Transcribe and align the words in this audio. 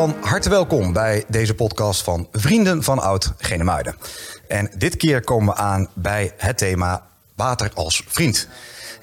Van 0.00 0.16
harte 0.20 0.50
welkom 0.50 0.92
bij 0.92 1.24
deze 1.28 1.54
podcast 1.54 2.02
van 2.02 2.28
Vrienden 2.32 2.82
van 2.82 2.98
Oud 2.98 3.32
Genemuiden. 3.38 3.96
En 4.48 4.70
dit 4.76 4.96
keer 4.96 5.24
komen 5.24 5.54
we 5.54 5.60
aan 5.60 5.88
bij 5.94 6.32
het 6.36 6.58
thema 6.58 7.06
water 7.34 7.70
als 7.74 8.04
vriend. 8.06 8.48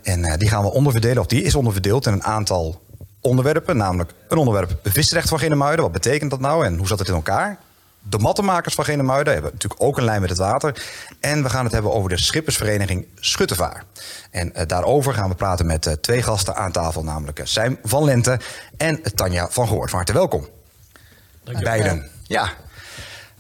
En 0.04 0.20
uh, 0.20 0.34
die 0.38 0.50
gaan 0.50 0.64
we 0.64 0.72
onderverdelen, 0.72 1.20
of 1.20 1.26
die 1.28 1.44
is 1.44 1.56
onderverdeeld 1.56 2.06
in 2.06 2.14
een 2.14 2.24
aantal 2.24 2.82
onderwerpen. 3.22 3.78
Namelijk 3.78 4.14
een 4.28 4.38
onderwerp 4.38 4.80
visrecht 4.84 5.30
van 5.30 5.40
Genemuiden. 5.40 5.84
Wat 5.84 5.94
betekent 5.94 6.32
dat 6.32 6.40
nou 6.40 6.66
en 6.66 6.78
hoe 6.78 6.88
zat 6.88 7.00
het 7.00 7.08
in 7.08 7.14
elkaar? 7.14 7.58
De 8.02 8.18
mattenmakers 8.18 8.76
van 8.76 8.86
Genemuiden 8.86 9.34
hebben 9.34 9.52
natuurlijk 9.52 9.84
ook 9.84 9.98
een 9.98 10.04
lijn 10.04 10.22
met 10.22 10.30
het 10.30 10.40
water. 10.40 10.86
En 11.20 11.44
we 11.44 11.50
gaan 11.50 11.64
het 11.64 11.74
hebben 11.74 11.94
over 11.94 12.10
de 12.10 12.20
schippersvereniging 12.20 13.06
Schuttevaar. 13.16 13.84
En 14.32 14.52
uh, 14.56 14.62
daarover 14.68 15.14
gaan 15.14 15.30
we 15.30 15.36
praten 15.36 15.66
met 15.66 15.86
uh, 15.86 15.94
twee 15.94 16.24
gasten 16.24 16.56
aan 16.56 16.72
tafel, 16.72 17.04
namelijk 17.04 17.42
Sijm 17.44 17.80
van 17.84 18.04
Lente 18.04 18.40
en 18.78 19.02
Tanja 19.16 19.48
van 19.50 19.68
Goort. 19.68 19.90
Van 19.90 20.00
harte 20.00 20.14
welkom. 20.14 20.57
Beiden. 21.52 22.10
Ja. 22.24 22.54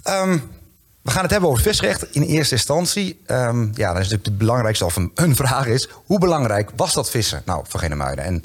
Um, 0.03 0.55
we 1.01 1.13
gaan 1.13 1.21
het 1.21 1.31
hebben 1.31 1.49
over 1.49 1.63
visrecht 1.63 2.15
in 2.15 2.21
eerste 2.21 2.55
instantie. 2.55 3.21
Um, 3.27 3.71
ja, 3.75 3.87
dan 3.87 4.01
is 4.01 4.09
natuurlijk 4.09 4.25
het 4.25 4.37
belangrijkste 4.37 4.85
of 4.85 4.95
een, 4.95 5.11
een, 5.15 5.35
vraag 5.35 5.65
is... 5.65 5.89
hoe 6.05 6.19
belangrijk 6.19 6.71
was 6.75 6.93
dat 6.93 7.09
vissen 7.09 7.41
nou 7.45 7.65
voor 7.67 7.79
Genemuiden? 7.79 8.25
En 8.25 8.43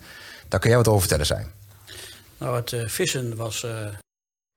daar 0.48 0.61
kun 0.61 0.69
jij 0.69 0.78
wat 0.78 0.89
over 0.89 1.00
vertellen 1.00 1.27
zijn. 1.27 1.47
Nou, 2.39 2.56
het 2.56 2.72
uh, 2.72 2.89
vissen 2.89 3.37
was 3.37 3.62
uh, 3.62 3.87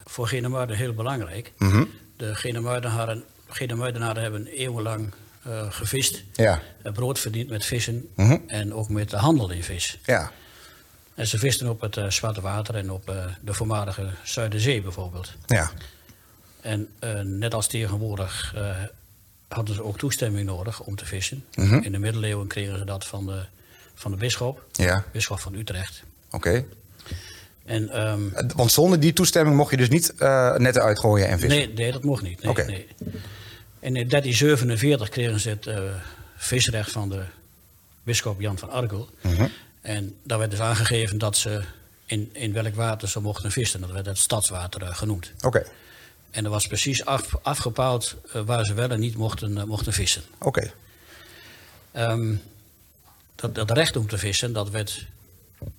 voor 0.03 0.27
Genemuiden 0.27 0.77
heel 0.77 0.93
belangrijk. 0.93 1.51
Mm 1.57 1.71
-hmm. 1.71 1.89
De 2.17 2.35
Genemuidenaren, 2.35 3.23
Genemuidenaren 3.47 4.21
hebben 4.21 4.47
eeuwenlang 4.47 5.11
uh, 5.47 5.65
gevist. 5.69 6.23
Ja. 6.33 6.61
brood 6.93 7.19
verdiend 7.19 7.49
met 7.49 7.65
vissen 7.65 8.07
mm 8.15 8.27
-hmm. 8.27 8.43
en 8.47 8.73
ook 8.73 8.89
met 8.89 9.09
de 9.09 9.17
handel 9.17 9.51
in 9.51 9.63
vis. 9.63 9.99
Ja. 10.05 10.31
En 11.15 11.27
ze 11.27 11.39
visten 11.39 11.69
op 11.69 11.81
het 11.81 11.97
uh, 11.97 12.09
Zwarte 12.09 12.41
Water 12.41 12.75
en 12.75 12.91
op 12.91 13.09
uh, 13.09 13.25
de 13.41 13.53
voormalige 13.53 14.07
Zuiderzee 14.23 14.81
bijvoorbeeld. 14.81 15.33
Ja. 15.45 15.71
En 16.61 16.87
uh, 17.03 17.19
net 17.21 17.53
als 17.53 17.67
tegenwoordig 17.67 18.55
hadden 19.47 19.75
ze 19.75 19.83
ook 19.83 19.97
toestemming 19.97 20.45
nodig 20.45 20.79
om 20.79 20.95
te 20.95 21.05
vissen. 21.05 21.45
Mm 21.55 21.69
-hmm. 21.69 21.83
In 21.83 21.91
de 21.91 21.97
middeleeuwen 21.97 22.47
kregen 22.47 22.77
ze 22.77 22.85
dat 22.85 23.05
van 23.05 23.25
de, 23.25 23.45
van 23.93 24.11
de 24.11 24.17
bisschop, 24.17 24.65
ja. 24.71 25.03
bisschop 25.11 25.39
van 25.39 25.53
Utrecht. 25.53 26.03
Oké. 26.31 26.35
Okay. 26.35 26.65
En, 27.65 28.07
um, 28.07 28.33
Want 28.55 28.71
zonder 28.71 28.99
die 28.99 29.13
toestemming 29.13 29.55
mocht 29.55 29.71
je 29.71 29.77
dus 29.77 29.89
niet 29.89 30.13
netten 30.57 30.81
uitgooien 30.81 31.27
en 31.27 31.39
vissen? 31.39 31.59
Nee, 31.59 31.73
nee 31.73 31.91
dat 31.91 32.03
mocht 32.03 32.21
niet. 32.21 32.43
Nee. 32.43 32.87
En 33.79 33.95
in 33.95 34.07
1347 34.07 35.09
kregen 35.09 35.39
ze 35.39 35.49
het 35.49 35.69
visrecht 36.35 36.91
van 36.91 37.09
de 37.09 37.21
bisschop 38.03 38.41
Jan 38.41 38.57
van 38.57 38.69
Arkel. 38.69 39.09
Mm 39.21 39.35
-hmm. 39.35 39.49
En 39.85 40.15
daar 40.23 40.37
werd 40.37 40.51
dus 40.51 40.59
aangegeven 40.59 41.17
dat 41.17 41.37
ze 41.37 41.61
in, 42.05 42.29
in 42.33 42.53
welk 42.53 42.75
water 42.75 43.09
ze 43.09 43.19
mochten 43.19 43.51
vissen. 43.51 43.81
Dat 43.81 43.91
werd 43.91 44.05
het 44.05 44.17
stadswater 44.17 44.81
uh, 44.81 44.95
genoemd. 44.95 45.31
Oké. 45.35 45.47
Okay. 45.47 45.65
En 46.31 46.43
er 46.45 46.49
was 46.49 46.67
precies 46.67 47.05
af, 47.05 47.35
afgepaald 47.41 48.15
uh, 48.35 48.41
waar 48.41 48.65
ze 48.65 48.73
wel 48.73 48.89
en 48.89 48.99
niet 48.99 49.15
mochten, 49.15 49.57
uh, 49.57 49.63
mochten 49.63 49.93
vissen. 49.93 50.23
Oké. 50.39 50.71
Okay. 51.93 52.11
Um, 52.11 52.41
dat, 53.35 53.55
dat 53.55 53.71
recht 53.71 53.95
om 53.95 54.07
te 54.07 54.17
vissen, 54.17 54.53
dat 54.53 54.69
werd 54.69 55.05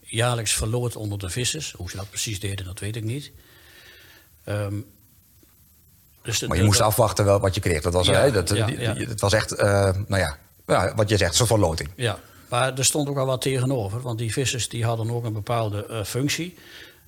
jaarlijks 0.00 0.52
verloot 0.52 0.96
onder 0.96 1.18
de 1.18 1.30
vissers. 1.30 1.72
Hoe 1.72 1.90
ze 1.90 1.96
dat 1.96 2.10
precies 2.10 2.40
deden, 2.40 2.64
dat 2.64 2.78
weet 2.78 2.96
ik 2.96 3.04
niet. 3.04 3.32
Um, 4.48 4.86
dus 6.22 6.38
de, 6.38 6.46
maar 6.46 6.56
je 6.56 6.62
de, 6.62 6.68
moest 6.68 6.78
dat, 6.78 6.88
afwachten 6.88 7.24
wel 7.24 7.40
wat 7.40 7.54
je 7.54 7.60
kreeg. 7.60 7.82
Dat 7.82 7.92
was, 7.92 8.06
ja, 8.06 8.30
dat, 8.30 8.48
ja, 8.48 8.66
ja. 8.68 8.96
Was 9.16 9.32
echt, 9.32 9.56
nou 9.56 10.16
ja, 10.16 10.38
ja, 10.66 10.94
wat 10.94 11.08
je 11.08 11.16
zegt, 11.16 11.30
een 11.30 11.36
soort 11.36 11.48
van 11.48 11.60
loting. 11.60 11.90
Ja, 11.96 12.18
maar 12.48 12.78
er 12.78 12.84
stond 12.84 13.08
ook 13.08 13.16
al 13.16 13.26
wat 13.26 13.40
tegenover, 13.40 14.00
want 14.00 14.18
die 14.18 14.32
vissers 14.32 14.68
die 14.68 14.84
hadden 14.84 15.10
ook 15.10 15.24
een 15.24 15.32
bepaalde 15.32 15.86
uh, 15.90 16.04
functie. 16.04 16.54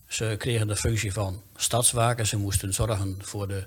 Ze 0.06 0.34
kregen 0.38 0.66
de 0.66 0.76
functie 0.76 1.12
van 1.12 1.42
stadswaken. 1.56 2.26
Ze 2.26 2.36
moesten 2.36 2.74
zorgen 2.74 3.16
voor 3.20 3.48
de 3.48 3.66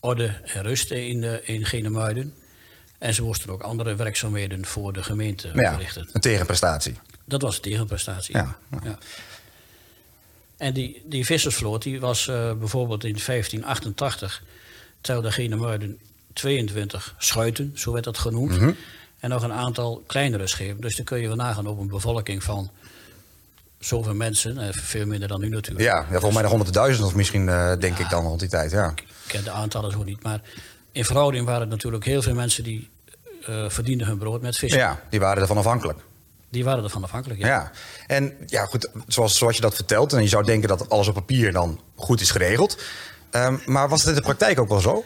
orde 0.00 0.40
en 0.44 0.62
rust 0.62 0.90
in, 0.90 1.20
de, 1.20 1.40
in 1.44 1.64
Genemuiden. 1.64 2.34
En 2.98 3.14
ze 3.14 3.22
moesten 3.22 3.50
ook 3.50 3.62
andere 3.62 3.94
werkzaamheden 3.94 4.66
voor 4.66 4.92
de 4.92 5.02
gemeente 5.02 5.50
ja, 5.54 5.70
verrichten. 5.70 6.08
Een 6.12 6.20
tegenprestatie. 6.20 6.94
Dat 7.24 7.42
was 7.42 7.56
een 7.56 7.62
tegenprestatie. 7.62 8.36
Ja, 8.36 8.56
ja. 8.70 8.80
ja. 8.84 8.98
En 10.56 10.72
die, 10.72 11.02
die 11.04 11.24
vissersvloot 11.24 11.82
die 11.82 12.00
was 12.00 12.26
uh, 12.26 12.52
bijvoorbeeld 12.52 13.04
in 13.04 13.18
1588 13.24 14.42
telde 15.00 15.32
Genemuiden 15.32 15.98
22 16.32 17.14
schuiten, 17.18 17.72
zo 17.74 17.92
werd 17.92 18.04
dat 18.04 18.18
genoemd. 18.18 18.50
Mm 18.50 18.58
-hmm. 18.58 18.76
En 19.22 19.28
nog 19.28 19.42
een 19.42 19.52
aantal 19.52 20.02
kleinere 20.06 20.46
schepen. 20.46 20.80
Dus 20.80 20.96
dan 20.96 21.04
kun 21.04 21.20
je 21.20 21.26
wel 21.26 21.36
nagaan 21.36 21.66
op 21.66 21.78
een 21.78 21.88
bevolking 21.88 22.42
van 22.42 22.70
zoveel 23.78 24.14
mensen. 24.14 24.58
Eh, 24.58 24.68
veel 24.72 25.06
minder 25.06 25.28
dan 25.28 25.40
nu 25.40 25.48
natuurlijk. 25.48 25.84
Ja, 25.84 25.96
ja 25.96 26.10
volgens 26.10 26.32
mij 26.32 26.42
nog 26.42 26.50
honderdduizend 26.50 27.06
of 27.06 27.14
misschien 27.14 27.46
uh, 27.46 27.72
denk 27.78 27.98
ja, 27.98 28.04
ik 28.04 28.10
dan 28.10 28.24
al 28.24 28.36
die 28.36 28.48
tijd. 28.48 28.70
Ja. 28.70 28.90
Ik 28.90 29.04
ken 29.26 29.44
de 29.44 29.50
aantallen 29.50 29.90
zo 29.90 30.02
niet. 30.02 30.22
Maar 30.22 30.40
in 30.92 31.04
verhouding 31.04 31.46
waren 31.46 31.60
het 31.60 31.70
natuurlijk 31.70 32.04
heel 32.04 32.22
veel 32.22 32.34
mensen 32.34 32.64
die 32.64 32.90
uh, 33.48 33.68
verdienden 33.68 34.06
hun 34.06 34.18
brood 34.18 34.42
met 34.42 34.56
vissen. 34.56 34.80
Ja, 34.80 35.00
die 35.10 35.20
waren 35.20 35.42
ervan 35.42 35.58
afhankelijk. 35.58 35.98
Die 36.50 36.64
waren 36.64 36.84
ervan 36.84 37.02
afhankelijk, 37.02 37.40
ja. 37.40 37.46
ja. 37.46 37.70
En 38.06 38.34
ja, 38.46 38.64
goed, 38.64 38.90
zoals, 39.06 39.38
zoals 39.38 39.56
je 39.56 39.62
dat 39.62 39.74
vertelt... 39.74 40.12
en 40.12 40.22
je 40.22 40.28
zou 40.28 40.44
denken 40.44 40.68
dat 40.68 40.88
alles 40.90 41.08
op 41.08 41.14
papier 41.14 41.52
dan 41.52 41.80
goed 41.94 42.20
is 42.20 42.30
geregeld. 42.30 42.82
Um, 43.30 43.62
maar 43.66 43.88
was 43.88 44.00
het 44.00 44.08
in 44.08 44.14
de 44.14 44.22
praktijk 44.22 44.60
ook 44.60 44.68
wel 44.68 44.80
zo? 44.80 45.04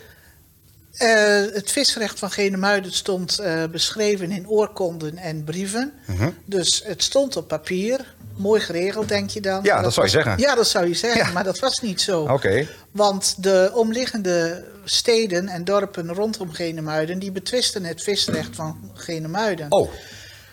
Uh, 0.98 1.54
het 1.54 1.72
visrecht 1.72 2.18
van 2.18 2.30
Genemuiden 2.30 2.92
stond 2.92 3.40
uh, 3.40 3.64
beschreven 3.64 4.30
in 4.30 4.48
oorkonden 4.48 5.16
en 5.16 5.44
brieven. 5.44 5.92
Mhm. 6.06 6.12
Uh 6.12 6.18
-huh. 6.18 6.34
Dus 6.44 6.82
het 6.84 7.02
stond 7.02 7.36
op 7.36 7.48
papier. 7.48 8.14
Mooi 8.36 8.60
geregeld, 8.60 9.08
denk 9.08 9.30
je 9.30 9.40
dan. 9.40 9.60
Ja, 9.62 9.74
dat, 9.74 9.84
dat 9.84 9.92
zou 9.92 10.06
was, 10.06 10.14
je 10.14 10.22
zeggen. 10.22 10.42
Ja, 10.42 10.54
dat 10.54 10.66
zou 10.66 10.88
je 10.88 10.94
zeggen, 10.94 11.26
Ja. 11.26 11.32
maar 11.32 11.44
dat 11.44 11.58
was 11.58 11.80
niet 11.80 12.00
zo. 12.00 12.20
Oké. 12.20 12.32
Okay. 12.32 12.68
Want 12.90 13.42
de 13.42 13.70
omliggende 13.74 14.64
steden 14.84 15.48
en 15.48 15.64
dorpen 15.64 16.12
rondom 16.14 16.52
Genemuiden... 16.52 17.18
die 17.18 17.32
betwisten 17.32 17.84
het 17.84 18.02
visrecht 18.02 18.56
van 18.56 18.90
Genemuiden. 18.94 19.66
Oh, 19.72 19.90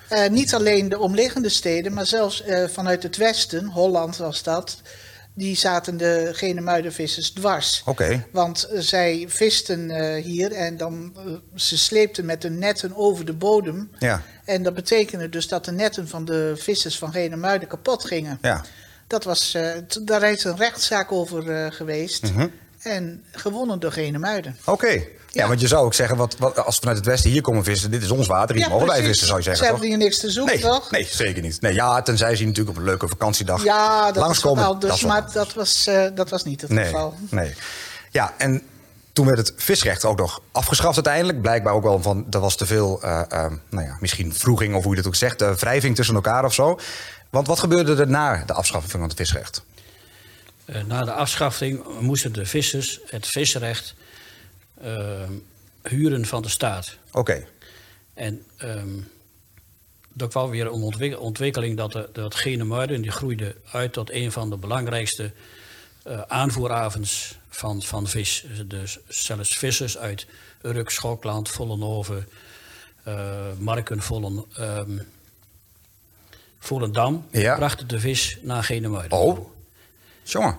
Uh, 0.10 0.28
niet 0.28 0.54
alleen 0.54 0.90
de 0.90 1.00
omliggende 1.00 1.50
steden, 1.50 1.94
maar 1.94 2.06
zelfs 2.06 2.44
vanuit 2.68 3.04
het 3.04 3.18
westen, 3.18 3.66
Holland 3.66 4.18
was 4.18 4.44
dat... 4.44 4.78
die 5.34 5.56
zaten 5.56 5.98
de 5.98 6.30
Genemuidenvissers 6.34 7.30
dwars. 7.32 7.82
oké. 7.86 8.26
Want 8.32 8.68
uh, 8.72 8.80
zij 8.80 9.26
visten 9.28 9.90
uh, 9.90 10.24
hier 10.24 10.52
en 10.52 10.78
dan, 10.78 11.14
uh, 11.28 11.34
ze 11.56 11.78
sleepten 11.78 12.26
met 12.26 12.44
hun 12.44 12.58
netten 12.58 12.96
over 12.96 13.26
de 13.26 13.34
bodem. 13.34 13.92
Ja, 14.00 14.22
En 14.46 14.64
dat 14.64 14.74
betekende 14.74 15.30
dus 15.30 15.48
dat 15.48 15.66
de 15.66 15.72
netten 15.72 16.08
van 16.08 16.26
de 16.26 16.54
vissers 16.58 16.98
van 16.98 17.12
Genemuiden 17.12 17.68
kapot 17.68 18.06
gingen. 18.06 18.38
ja. 18.42 18.62
Dat 19.08 19.24
was, 19.24 19.54
eh, 19.54 19.72
daar 20.02 20.32
is 20.32 20.44
een 20.44 20.58
rechtszaak 20.58 21.12
over 21.12 21.52
eh, 21.52 21.72
geweest. 21.72 22.24
Mhm. 22.24 22.48
En 22.80 23.24
gewonnen 23.32 23.80
door 23.80 23.92
Genemuiden. 23.92 24.58
Oké. 24.66 25.04
Ja. 25.42 25.48
want 25.48 25.62
je 25.62 25.68
zou 25.68 25.86
ook 25.86 25.94
zeggen, 25.94 26.18
wat, 26.18 26.36
wat, 26.38 26.58
als 26.58 26.76
we 26.76 26.80
vanuit 26.82 26.98
het 26.98 27.08
westen 27.08 27.30
hier 27.32 27.42
komen 27.42 27.64
vissen... 27.64 27.92
dit 27.92 28.04
is 28.04 28.12
ons 28.12 28.28
water, 28.28 28.56
hier 28.56 28.70
mogen 28.70 28.88
wij 28.88 29.04
vissen, 29.04 29.28
zou 29.28 29.38
je 29.38 29.44
Ze 29.44 29.50
zeggen, 29.50 29.66
hebben 29.68 29.84
toch? 29.88 29.96
hier 29.98 30.04
niks 30.06 30.20
te 30.20 30.32
zoeken, 30.32 30.54
Nee, 30.54 30.64
toch? 30.64 30.92
nee, 30.92 31.08
zeker 31.12 31.42
niet. 31.42 31.62
Nee, 31.62 31.74
ja, 31.74 32.02
tenzij 32.02 32.36
ze 32.36 32.44
natuurlijk 32.44 32.70
op 32.70 32.78
een 32.78 32.88
leuke 32.90 33.08
vakantiedag 33.08 33.64
Ja, 33.64 34.06
dat 34.12 34.16
langskomen. 34.24 34.66
anders, 34.66 34.92
dat 34.92 35.02
wel 35.02 35.10
maar 35.10 35.32
dat 35.34 35.54
was, 35.54 35.88
eh, 35.88 36.06
dat 36.16 36.30
was 36.30 36.44
niet 36.44 36.62
het 36.62 36.70
Nee, 36.70 36.86
geval. 36.86 37.14
nee. 37.30 37.54
Ja, 38.12 38.34
en 38.38 38.62
toen 39.14 39.26
werd 39.26 39.38
het 39.38 39.54
visrecht 39.56 40.06
ook 40.06 40.18
nog 40.18 40.42
afgeschaft 40.52 40.96
uiteindelijk. 40.96 41.42
Blijkbaar 41.42 41.74
ook 41.74 41.84
wel 41.84 42.02
van, 42.02 42.26
er 42.30 42.40
was 42.40 42.56
te 42.56 42.66
veel, 42.66 43.02
eh, 43.02 43.20
eh, 43.30 43.52
nou 43.70 43.86
ja, 43.86 43.98
misschien 44.00 44.34
vroeging 44.34 44.76
of 44.76 44.84
hoe 44.84 44.92
je 44.92 44.98
dat 44.98 45.08
ook 45.08 45.16
zegt, 45.16 45.42
eh, 45.42 45.52
wrijving 45.52 45.96
tussen 45.96 46.16
elkaar 46.16 46.46
of 46.46 46.54
zo. 46.54 46.80
Want 47.30 47.48
wat 47.48 47.60
gebeurde 47.60 47.96
er 47.96 48.08
na 48.10 48.44
de 48.46 48.54
afschaffing 48.54 48.92
van 48.92 49.02
het 49.02 49.14
visrecht? 49.14 49.64
Uh, 50.66 50.76
na 50.88 51.02
de 51.04 51.12
afschaffing 51.12 51.84
moesten 52.00 52.34
de 52.34 52.46
vissers 52.46 53.00
het 53.06 53.28
visrecht 53.28 53.94
uh, 53.98 54.02
huren 55.82 56.26
van 56.26 56.42
de 56.42 56.50
staat. 56.50 56.98
Oké, 57.12 57.48
En 58.14 58.46
um, 58.64 59.08
er 60.18 60.28
kwam 60.28 60.50
weer 60.50 60.66
een 60.66 60.72
ontwik 60.72 61.20
ontwikkeling 61.20 61.78
dat, 61.78 61.92
de, 61.92 62.10
dat 62.14 62.36
Genemuiden 62.36 63.02
die 63.02 63.12
groeide 63.12 63.56
uit 63.72 63.94
tot 63.94 64.12
een 64.12 64.32
van 64.32 64.50
de 64.50 64.58
belangrijkste 64.58 65.32
uh, 66.08 66.22
aanvoeravens 66.22 67.38
van, 67.50 67.82
van 67.82 68.08
vis. 68.08 68.46
Dus 68.66 69.00
zelfs 69.08 69.58
vissers 69.58 69.98
uit 69.98 70.28
Urk, 70.62 70.90
Schokland, 70.90 71.50
Vollenhoven, 71.50 72.28
uh, 73.08 73.46
Marken, 73.58 74.02
Vollen, 74.02 74.46
um, 74.60 75.02
Volendam 76.60 77.28
Ja. 77.32 77.56
brachten 77.56 77.88
de 77.88 78.00
vis 78.00 78.38
naar 78.42 78.64
Genemuiden. 78.64 79.18
Oh. 79.18 79.50
jongen. 80.24 80.58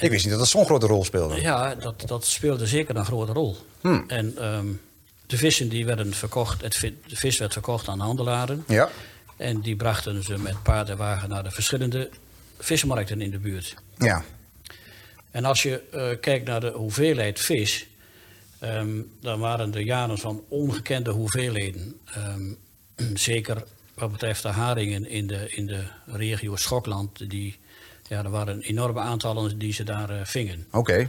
Ik 0.00 0.10
wist 0.10 0.22
niet 0.22 0.30
dat 0.30 0.42
dat 0.42 0.48
zo'n 0.48 0.64
grote 0.64 0.86
rol 0.86 1.04
speelde. 1.04 1.40
Ja, 1.40 1.74
dat, 1.74 2.02
dat 2.06 2.24
speelde 2.24 2.66
zeker 2.66 2.96
een 2.96 3.04
grote 3.04 3.32
rol. 3.32 3.56
Hmm. 3.80 4.04
En 4.06 4.54
um, 4.54 4.80
de 5.26 5.36
vissen 5.36 5.68
die 5.68 5.86
werden 5.86 6.14
verkocht, 6.14 6.62
het 6.62 6.80
de 6.80 7.16
vis 7.16 7.38
werd 7.38 7.52
verkocht 7.52 7.88
aan 7.88 8.00
handelaren. 8.00 8.64
Ja, 8.66 8.88
En 9.36 9.60
die 9.60 9.76
brachten 9.76 10.22
ze 10.22 10.38
met 10.38 10.62
paard 10.62 10.88
en 10.88 10.96
wagen 10.96 11.28
naar 11.28 11.42
de 11.42 11.50
verschillende 11.50 12.10
vismarkten 12.58 13.20
in 13.20 13.30
de 13.30 13.38
buurt. 13.38 13.74
ja, 13.98 14.24
En 15.30 15.44
als 15.44 15.62
je 15.62 15.82
uh, 15.94 16.20
kijkt 16.20 16.46
naar 16.46 16.60
de 16.60 16.70
hoeveelheid 16.70 17.40
vis, 17.40 17.86
um, 18.62 19.12
dan 19.20 19.40
waren 19.40 19.74
er 19.74 19.80
jaren 19.80 20.18
van 20.18 20.44
ongekende 20.48 21.10
hoeveelheden. 21.10 22.00
Um, 22.16 22.58
zeker 23.14 23.64
wat 23.94 24.12
betreft 24.12 24.42
de 24.42 24.48
haringen 24.48 25.06
in 25.08 25.26
de, 25.26 25.48
in 25.48 25.66
de 25.66 25.82
regio 26.06 26.56
Schokland, 26.56 27.30
die 27.30 27.58
Ja, 28.10 28.24
er 28.24 28.30
waren 28.30 28.60
enorme 28.60 29.00
aantallen 29.00 29.58
die 29.58 29.72
ze 29.72 29.84
daar 29.84 30.10
eh, 30.10 30.16
vingen. 30.24 30.66
Oké. 30.70 31.08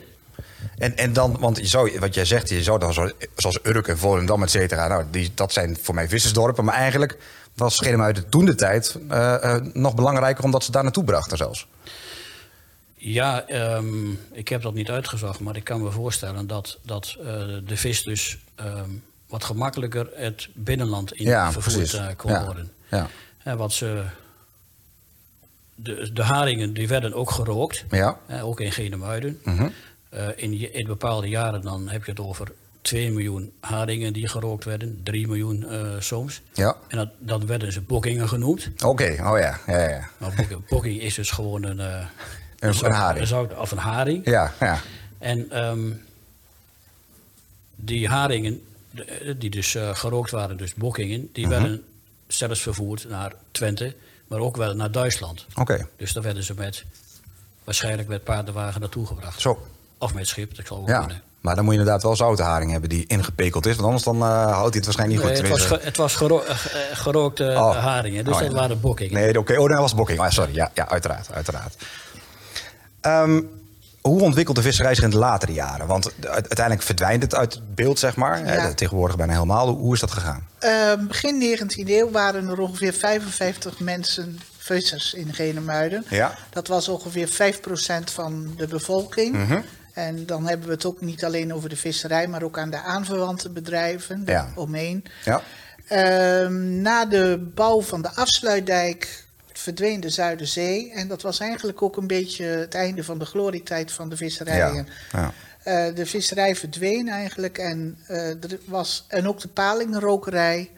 En, 0.78 0.98
en 0.98 1.14
dan, 1.14 1.38
want 1.40 1.58
je 1.58 1.68
zou, 1.68 2.00
wat 2.00 2.14
jij 2.14 2.26
zegt, 2.26 2.50
je 2.50 2.64
zou 2.64 2.80
dan 2.80 2.94
zo, 2.94 3.10
zoals 3.36 3.60
Urk 3.64 3.88
en 3.88 3.98
Volendam, 3.98 4.44
et 4.44 4.50
cetera. 4.52 4.88
Nou, 4.88 5.06
die, 5.12 5.32
dat 5.36 5.54
zijn 5.54 5.78
voor 5.82 5.96
mij 5.96 6.08
vissersdorpen. 6.10 6.66
Maar 6.66 6.74
eigenlijk 6.76 7.18
was 7.54 7.78
Genemuiden 7.78 8.30
toen 8.30 8.46
de 8.46 8.56
tijd 8.56 8.98
eh, 9.10 9.56
eh, 9.56 9.64
nog 9.74 9.96
belangrijker 9.96 10.44
omdat 10.44 10.64
ze 10.64 10.72
daar 10.72 10.84
naartoe 10.84 11.04
brachten 11.04 11.38
zelfs. 11.38 11.68
Ja, 12.96 13.48
ehm, 13.48 14.12
ik 14.32 14.48
heb 14.48 14.62
dat 14.62 14.74
niet 14.74 14.90
uitgezocht, 14.90 15.40
maar 15.40 15.56
ik 15.56 15.64
kan 15.64 15.82
me 15.82 15.92
voorstellen 15.92 16.48
dat, 16.48 16.80
dat 16.82 17.16
de 17.66 17.78
vis 17.78 18.04
dus 18.04 18.38
ehm, 18.56 18.90
wat 19.28 19.44
gemakkelijker 19.44 20.10
het 20.14 20.50
binnenland 20.54 21.14
in 21.14 21.26
Ja, 21.26 21.52
vervoerd 21.52 22.16
kon 22.16 22.32
Ja. 22.32 22.46
worden. 22.46 22.72
Ja. 22.90 23.08
En 23.44 23.58
wat 23.58 23.74
ze, 23.74 24.04
de, 25.84 26.10
de 26.14 26.24
haringen 26.24 26.74
die 26.74 26.88
werden 26.88 27.14
ook 27.14 27.32
gerookt, 27.32 27.86
Ja. 27.90 28.18
eh, 28.28 28.48
ook 28.48 28.60
in 28.60 28.72
Genemuiden. 28.72 29.40
Mhm. 29.44 29.68
Eh, 30.10 30.28
in, 30.36 30.74
in 30.74 30.86
bepaalde 30.88 31.28
jaren 31.28 31.62
dan 31.62 31.90
heb 31.90 32.04
je 32.06 32.12
het 32.12 32.20
over 32.20 32.52
2 32.82 33.12
miljoen 33.12 33.52
haringen 33.60 34.14
die 34.14 34.28
gerookt 34.28 34.66
werden, 34.66 35.00
3 35.04 35.28
miljoen 35.28 35.68
eh, 35.70 35.96
soms. 36.00 36.42
Ja. 36.54 36.76
En 36.88 36.98
dat, 36.98 37.10
dat 37.20 37.44
werden 37.44 37.72
ze 37.72 37.82
bokkingen 37.82 38.28
genoemd. 38.30 38.70
Oké, 38.86 39.04
oh 39.24 39.40
ja. 39.40 39.60
Ja, 39.68 39.90
ja. 39.90 40.10
Bokking, 40.18 40.68
bokking 40.68 41.02
is 41.02 41.16
dus 41.16 41.32
gewoon 41.32 41.64
een, 41.64 41.80
eh, 41.80 42.06
Een, 42.60 42.74
zout- 42.74 42.86
een 42.90 42.96
haring. 42.96 43.28
zout- 43.28 43.58
of 43.58 43.72
een 43.72 43.78
haring. 43.78 44.26
Ja, 44.26 44.54
ja. 44.60 44.80
En 45.18 45.52
ehm, 45.52 45.92
die 47.76 48.08
haringen, 48.08 48.62
die 49.38 49.50
dus 49.50 49.78
gerookt 49.94 50.32
waren, 50.32 50.58
dus 50.58 50.74
bokkingen, 50.74 51.30
die 51.34 51.46
Mhm. 51.48 51.54
werden 51.62 51.84
zelfs 52.28 52.62
vervoerd 52.62 53.06
naar 53.10 53.34
Twente, 53.52 53.96
maar 54.32 54.40
ook 54.40 54.58
wel 54.58 54.74
naar 54.76 54.92
Duitsland. 54.92 55.46
Oké. 55.56 55.88
Dus 55.98 56.14
daar 56.14 56.24
werden 56.24 56.44
ze 56.44 56.54
met, 56.58 56.84
waarschijnlijk 57.64 58.08
met 58.08 58.24
paardenwagen 58.24 58.82
naartoe 58.82 59.06
gebracht. 59.08 59.42
Zo. 59.42 59.68
Of 59.98 60.14
met 60.14 60.28
schip, 60.28 60.56
dat 60.56 60.68
zal 60.68 60.78
ook 60.78 60.88
Ja. 60.88 61.00
kunnen. 61.00 61.22
Maar 61.42 61.56
dan 61.56 61.64
moet 61.64 61.74
je 61.74 61.80
inderdaad 61.80 62.04
wel 62.04 62.16
zoute 62.16 62.44
haring 62.44 62.72
hebben 62.72 62.90
die 62.90 63.06
ingepekeld 63.08 63.66
is. 63.66 63.76
Want 63.76 63.86
anders 63.86 64.04
dan, 64.04 64.16
eh, 64.16 64.28
houdt 64.52 64.74
hij 64.76 64.84
het 64.84 64.86
waarschijnlijk 64.86 65.20
niet 65.24 65.30
Nee, 65.42 65.52
goed. 65.52 65.60
het, 65.60 65.70
was 65.70 65.84
het 65.84 65.98
was 65.98 66.16
gero- 66.16 66.42
eh, 66.42 66.50
eh, 66.50 66.58
gerookte 66.98 67.44
Oh. 67.58 67.78
haringen, 67.78 68.26
dus 68.26 68.34
Oh, 68.36 68.40
ja. 68.42 68.46
dat 68.48 68.56
waren 68.56 68.80
bokkingen. 68.80 69.14
Nee, 69.14 69.40
oké. 69.40 69.58
Oh, 69.60 69.70
dat 69.70 69.78
was 69.80 69.96
bokking. 69.96 70.20
Ja, 70.20 70.30
sorry. 70.30 70.56
Ja, 70.56 70.72
ja 70.74 70.90
uiteraard. 70.90 71.32
uiteraard. 71.32 71.76
Ehm, 73.02 73.42
hoe 74.02 74.22
ontwikkelt 74.22 74.56
de 74.56 74.62
visserij 74.64 74.96
zich 74.96 75.04
in 75.04 75.10
de 75.10 75.18
latere 75.18 75.54
jaren? 75.54 75.88
Want 75.88 76.12
uiteindelijk 76.22 76.82
verdwijnt 76.82 77.24
het 77.24 77.36
uit 77.36 77.54
het 77.54 77.76
beeld, 77.76 78.00
zeg 78.00 78.16
maar. 78.16 78.46
Ja. 78.46 78.74
Tegenwoordig 78.74 79.16
bijna 79.18 79.34
helemaal. 79.34 79.68
Hoe, 79.68 79.94
is 79.94 80.00
dat 80.00 80.12
gegaan? 80.12 80.48
Eh, 80.60 80.94
begin 81.08 81.58
19e 81.60 81.90
eeuw 81.90 82.12
waren 82.12 82.48
er 82.48 82.60
ongeveer 82.60 82.94
55 82.94 83.80
mensen 83.80 84.40
vissers 84.58 85.14
in 85.14 85.34
Genemuiden. 85.34 86.06
Ja. 86.10 86.36
Dat 86.50 86.68
was 86.68 86.88
ongeveer 86.88 87.28
5% 87.28 88.12
van 88.12 88.54
de 88.58 88.68
bevolking. 88.68 89.36
Mhm. 89.36 89.60
En 89.94 90.26
dan 90.26 90.48
hebben 90.48 90.68
we 90.68 90.74
het 90.74 90.86
ook 90.86 91.02
niet 91.02 91.26
alleen 91.26 91.54
over 91.54 91.70
de 91.70 91.76
visserij, 91.76 92.28
maar 92.28 92.44
ook 92.44 92.58
aan 92.58 92.70
de 92.70 92.82
aanverwante 92.82 93.50
bedrijven 93.50 94.24
Ja. 94.26 94.48
omheen. 94.56 95.04
Ja. 95.26 95.42
Ehm, 95.88 96.82
na 96.82 97.06
de 97.06 97.52
bouw 97.56 97.82
van 97.82 98.02
de 98.02 98.10
afsluitdijk 98.16 99.26
verdween 99.62 100.00
de 100.00 100.10
Zuiderzee. 100.10 100.92
En 100.92 101.08
dat 101.08 101.22
was 101.22 101.40
eigenlijk 101.40 101.82
ook 101.82 101.98
een 101.98 102.08
beetje 102.08 102.46
het 102.46 102.74
einde 102.74 103.04
van 103.04 103.20
de 103.20 103.26
glorietijd 103.26 103.92
van 103.92 104.10
de 104.10 104.18
visserijen. 104.18 104.88
Ja. 105.12 105.34
Eh, 105.64 105.96
de 105.96 106.06
visserij 106.06 106.56
verdween 106.56 107.10
eigenlijk 107.10 107.58
en, 107.58 107.98
eh, 108.08 108.30
er 108.30 108.60
was, 108.66 109.06
en 109.08 109.28
ook 109.28 109.40
de 109.40 109.48
palingenrokerij. 109.48 110.70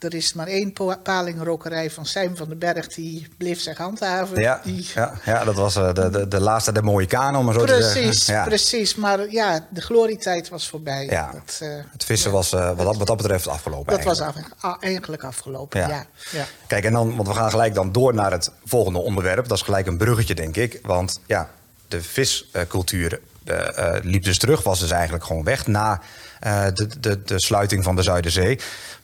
Er 0.00 0.14
is 0.14 0.32
maar 0.32 0.46
één 0.46 0.72
palingenrokerij 1.02 1.90
van 1.90 2.06
Sijm 2.06 2.36
van 2.36 2.48
den 2.48 2.58
Berg 2.58 2.86
die 2.86 3.28
bleef 3.36 3.60
zich 3.60 3.78
handhaven. 3.78 4.40
Ja, 4.42 4.60
Die, 4.64 4.86
ja, 4.94 5.12
ja, 5.24 5.44
dat 5.44 5.54
was 5.54 5.76
eh, 5.76 5.92
de, 5.94 6.10
de, 6.10 6.28
de 6.28 6.40
laatste 6.40 6.72
der 6.72 6.84
mooie 6.84 7.06
kanen, 7.06 7.38
om 7.40 7.44
maar 7.44 7.54
zo 7.54 7.64
te 7.64 7.82
zeggen. 7.82 8.02
precies, 8.02 8.26
Ja. 8.26 8.44
precies. 8.44 8.94
Maar 8.94 9.30
ja, 9.30 9.66
de 9.70 9.80
glorietijd 9.80 10.48
was 10.48 10.68
voorbij. 10.68 11.04
Ja. 11.06 11.30
Dat, 11.32 11.58
eh, 11.60 11.68
Het 11.92 12.04
vissen 12.04 12.32
was 12.32 12.52
eh, 12.52 12.66
wat, 12.66 12.86
dat, 12.86 12.96
wat 12.96 13.06
dat 13.06 13.16
betreft 13.16 13.48
afgelopen. 13.48 13.94
dat 13.96 14.04
was 14.04 14.20
eigenlijk. 14.20 14.54
af- 14.60 14.64
a- 14.74 14.76
eigenlijk 14.80 15.24
afgelopen, 15.24 15.80
Ja. 15.80 16.06
ja. 16.30 16.44
Kijk, 16.66 16.84
en 16.84 16.92
dan, 16.92 17.16
want 17.16 17.28
we 17.28 17.34
gaan 17.34 17.50
gelijk 17.50 17.74
dan 17.74 17.92
door 17.92 18.14
naar 18.14 18.30
het 18.30 18.50
volgende 18.64 18.98
onderwerp. 18.98 19.48
Dat 19.48 19.56
is 19.56 19.64
gelijk 19.64 19.86
een 19.86 19.98
bruggetje, 19.98 20.34
denk 20.34 20.56
ik. 20.56 20.78
Want 20.82 21.20
ja, 21.26 21.50
de 21.88 22.02
viscultuur 22.02 23.20
liep 24.02 24.24
dus 24.24 24.38
terug, 24.38 24.62
was 24.62 24.80
dus 24.80 24.90
eigenlijk 24.90 25.24
gewoon 25.24 25.44
weg 25.44 25.66
na 25.66 26.00
de, 26.40 26.88
de, 27.00 27.22
de 27.22 27.40
sluiting 27.40 27.84
van 27.84 27.96
de 27.96 28.02
Zuiderzee. 28.02 28.58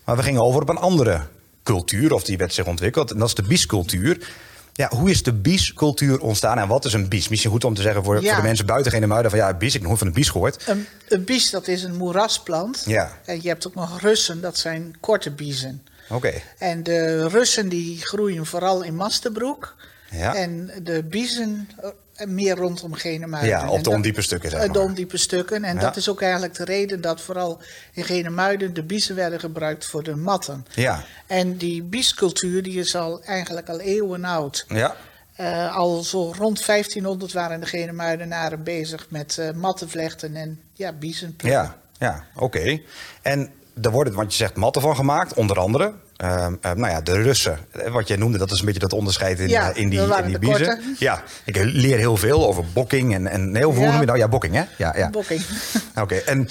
Maar 0.05 0.17
we 0.17 0.23
gingen 0.23 0.43
over 0.43 0.63
op 0.63 0.69
een 0.69 0.77
andere 0.77 1.21
cultuur, 1.63 2.13
of 2.13 2.25
die 2.25 2.37
werd 2.37 2.55
zich 2.55 2.67
ontwikkeld. 2.67 3.11
En 3.11 3.19
dat 3.19 3.29
is 3.29 3.35
de 3.35 3.43
biescultuur. 3.43 4.29
Ja, 4.73 4.89
hoe 4.89 5.11
is 5.11 5.23
de 5.23 5.33
biescultuur 5.33 6.21
ontstaan 6.21 6.59
en 6.59 6.69
wat 6.69 6.85
is 6.85 6.93
een 6.93 7.09
bies? 7.09 7.29
Misschien 7.29 7.51
goed 7.51 7.65
om 7.65 7.75
te 7.75 7.83
zeggen 7.83 8.05
voor, 8.05 8.23
Ja. 8.23 8.29
voor 8.29 8.37
de 8.37 8.47
mensen 8.49 8.67
buiten 8.67 8.93
geen 8.93 9.09
muiden 9.09 9.31
van 9.31 9.41
ja, 9.41 9.55
bies, 9.55 9.69
ik 9.75 9.79
heb 9.81 9.83
nooit 9.83 9.99
van 9.99 10.07
een 10.07 10.13
bies 10.13 10.29
gehoord. 10.29 10.63
Een, 10.67 10.87
een 11.09 11.25
bies, 11.25 11.51
dat 11.51 11.69
is 11.69 11.83
een 11.83 11.97
moerasplant. 11.97 12.83
Ja. 12.87 13.19
En 13.25 13.43
je 13.43 13.49
hebt 13.49 13.67
ook 13.67 13.75
nog 13.75 14.01
russen, 14.01 14.41
dat 14.41 14.59
zijn 14.59 14.97
korte 15.01 15.31
biezen. 15.31 15.83
Oké, 16.09 16.33
En 16.59 16.83
de 16.83 17.29
russen 17.29 17.69
die 17.69 17.99
groeien 18.07 18.47
vooral 18.47 18.83
in 18.83 18.95
Mastenbroek. 18.95 19.75
Ja. 20.11 20.35
En 20.35 20.71
de 20.83 21.05
biezen 21.05 21.69
eh, 21.81 21.89
meer 22.27 22.57
rondom 22.57 22.95
Genemuiden. 22.95 23.51
Ja, 23.51 23.71
op 23.71 23.85
de 23.85 23.91
ondiepe 23.91 24.23
stukken, 24.23 24.51
zeg 24.51 24.61
eh, 24.61 24.67
De 24.67 24.73
maar. 24.79 24.83
ondiepe 24.89 25.17
stukken. 25.17 25.65
En 25.65 25.75
Ja. 25.75 25.81
dat 25.81 25.97
is 25.97 26.09
ook 26.09 26.21
eigenlijk 26.23 26.55
de 26.55 26.65
reden 26.65 27.01
dat 27.01 27.21
vooral 27.21 27.61
in 27.93 28.05
Genemuiden 28.05 28.75
de 28.75 28.83
biezen 28.83 29.15
werden 29.15 29.41
gebruikt 29.41 29.87
voor 29.87 30.03
de 30.03 30.17
matten. 30.17 30.67
ja. 30.75 31.05
En 31.27 31.57
die 31.57 31.83
biescultuur 31.83 32.63
die 32.63 32.79
is 32.79 32.95
al 32.97 33.23
eigenlijk 33.25 33.69
al 33.69 33.81
eeuwen 33.81 34.25
oud. 34.25 34.65
Ja, 34.69 34.97
Eh, 35.37 35.77
al 35.77 36.03
zo 36.03 36.33
rond 36.39 36.65
1500 36.67 37.33
waren 37.33 37.61
de 37.61 37.67
Genemuidenaren 37.67 38.63
bezig 38.63 39.07
met 39.11 39.39
eh 39.39 39.51
mattenvlechten 39.51 40.37
en 40.37 40.61
ja, 40.73 40.93
biezen. 40.93 41.35
Ja, 41.39 41.77
ja 41.99 42.25
oké. 42.37 42.81
En 43.23 43.51
er 43.83 43.91
worden, 43.91 44.15
want 44.15 44.31
je 44.31 44.37
zegt 44.37 44.55
matten 44.57 44.83
van 44.83 44.97
gemaakt, 44.97 45.35
onder 45.35 45.59
andere. 45.59 45.93
Ehm, 46.17 46.55
ehm, 46.61 46.79
nou 46.79 46.93
ja, 46.93 47.01
de 47.01 47.23
Russen, 47.23 47.59
wat 47.89 48.09
jij 48.09 48.17
noemde, 48.17 48.39
dat 48.39 48.51
is 48.51 48.59
een 48.59 48.65
beetje 48.65 48.81
dat 48.81 48.93
onderscheid 48.93 49.39
in, 49.39 49.49
Ja, 49.49 49.71
eh, 49.71 49.83
in 49.83 49.89
die, 49.89 50.01
in 50.01 50.27
die 50.27 50.39
biezen. 50.39 50.67
korte. 50.67 50.95
Ja, 50.99 51.23
ik 51.45 51.57
leer 51.57 51.99
heel 51.99 52.17
veel 52.17 52.47
over 52.47 52.65
bokking 52.73 53.15
en, 53.15 53.27
en 53.27 53.57
heel 53.57 53.73
veel. 53.73 53.83
Ja. 53.83 53.91
noem 53.91 54.01
je 54.01 54.07
nou? 54.07 54.19
Ja, 54.19 54.29
bokking, 54.29 54.55
hè? 54.55 54.65
Ja, 54.79 54.95
ja. 54.97 55.11
Bokking. 55.11 55.43
Oké, 56.03 56.15
en 56.15 56.49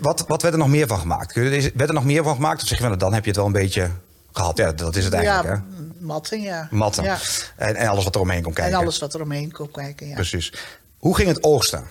wat, 0.00 0.24
wat 0.28 0.42
werd 0.42 0.54
er 0.54 0.60
nog 0.60 0.68
meer 0.68 0.86
van 0.86 0.98
gemaakt? 0.98 1.34
Werd 1.34 1.88
er 1.88 1.94
nog 1.94 2.04
meer 2.04 2.24
van 2.24 2.34
gemaakt? 2.34 2.62
Of 2.62 2.68
zeg 2.68 2.78
je, 2.78 2.84
van, 2.84 2.98
dan 2.98 3.12
heb 3.14 3.22
je 3.22 3.28
het 3.28 3.38
wel 3.38 3.46
een 3.46 3.52
beetje 3.52 3.90
gehad? 4.32 4.56
Ja, 4.56 4.72
dat 4.72 4.96
is 4.96 5.04
het 5.04 5.12
eigenlijk, 5.14 5.44
ja, 5.48 5.54
hè? 5.54 5.82
matten, 6.04 6.40
ja. 6.40 6.68
Matten. 6.70 7.04
Ja. 7.04 7.18
En, 7.56 7.76
en 7.76 7.88
alles 7.88 8.04
wat 8.04 8.14
er 8.14 8.20
omheen 8.20 8.42
komt 8.42 8.54
kijken. 8.54 8.74
En 8.74 8.80
alles 8.80 8.98
wat 8.98 9.14
er 9.14 9.20
omheen 9.22 9.52
komt 9.52 9.70
kijken, 9.70 10.08
ja. 10.08 10.14
Precies. 10.14 10.52
Hoe 10.98 11.16
ging 11.16 11.28
het 11.28 11.42
oogsten, 11.42 11.84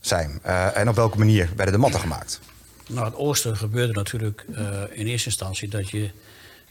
Zijn? 0.00 0.38
Eh, 0.42 0.76
en 0.76 0.88
op 0.88 0.94
welke 0.94 1.18
manier 1.18 1.48
werden 1.56 1.74
de 1.74 1.80
matten 1.80 2.00
gemaakt? 2.00 2.40
Nou, 2.88 3.04
het 3.06 3.14
oosten 3.16 3.56
gebeurde 3.56 3.92
natuurlijk 3.92 4.44
eh, 4.54 4.64
in 4.90 5.06
eerste 5.06 5.28
instantie 5.28 5.68
dat 5.68 5.90
je 5.90 6.10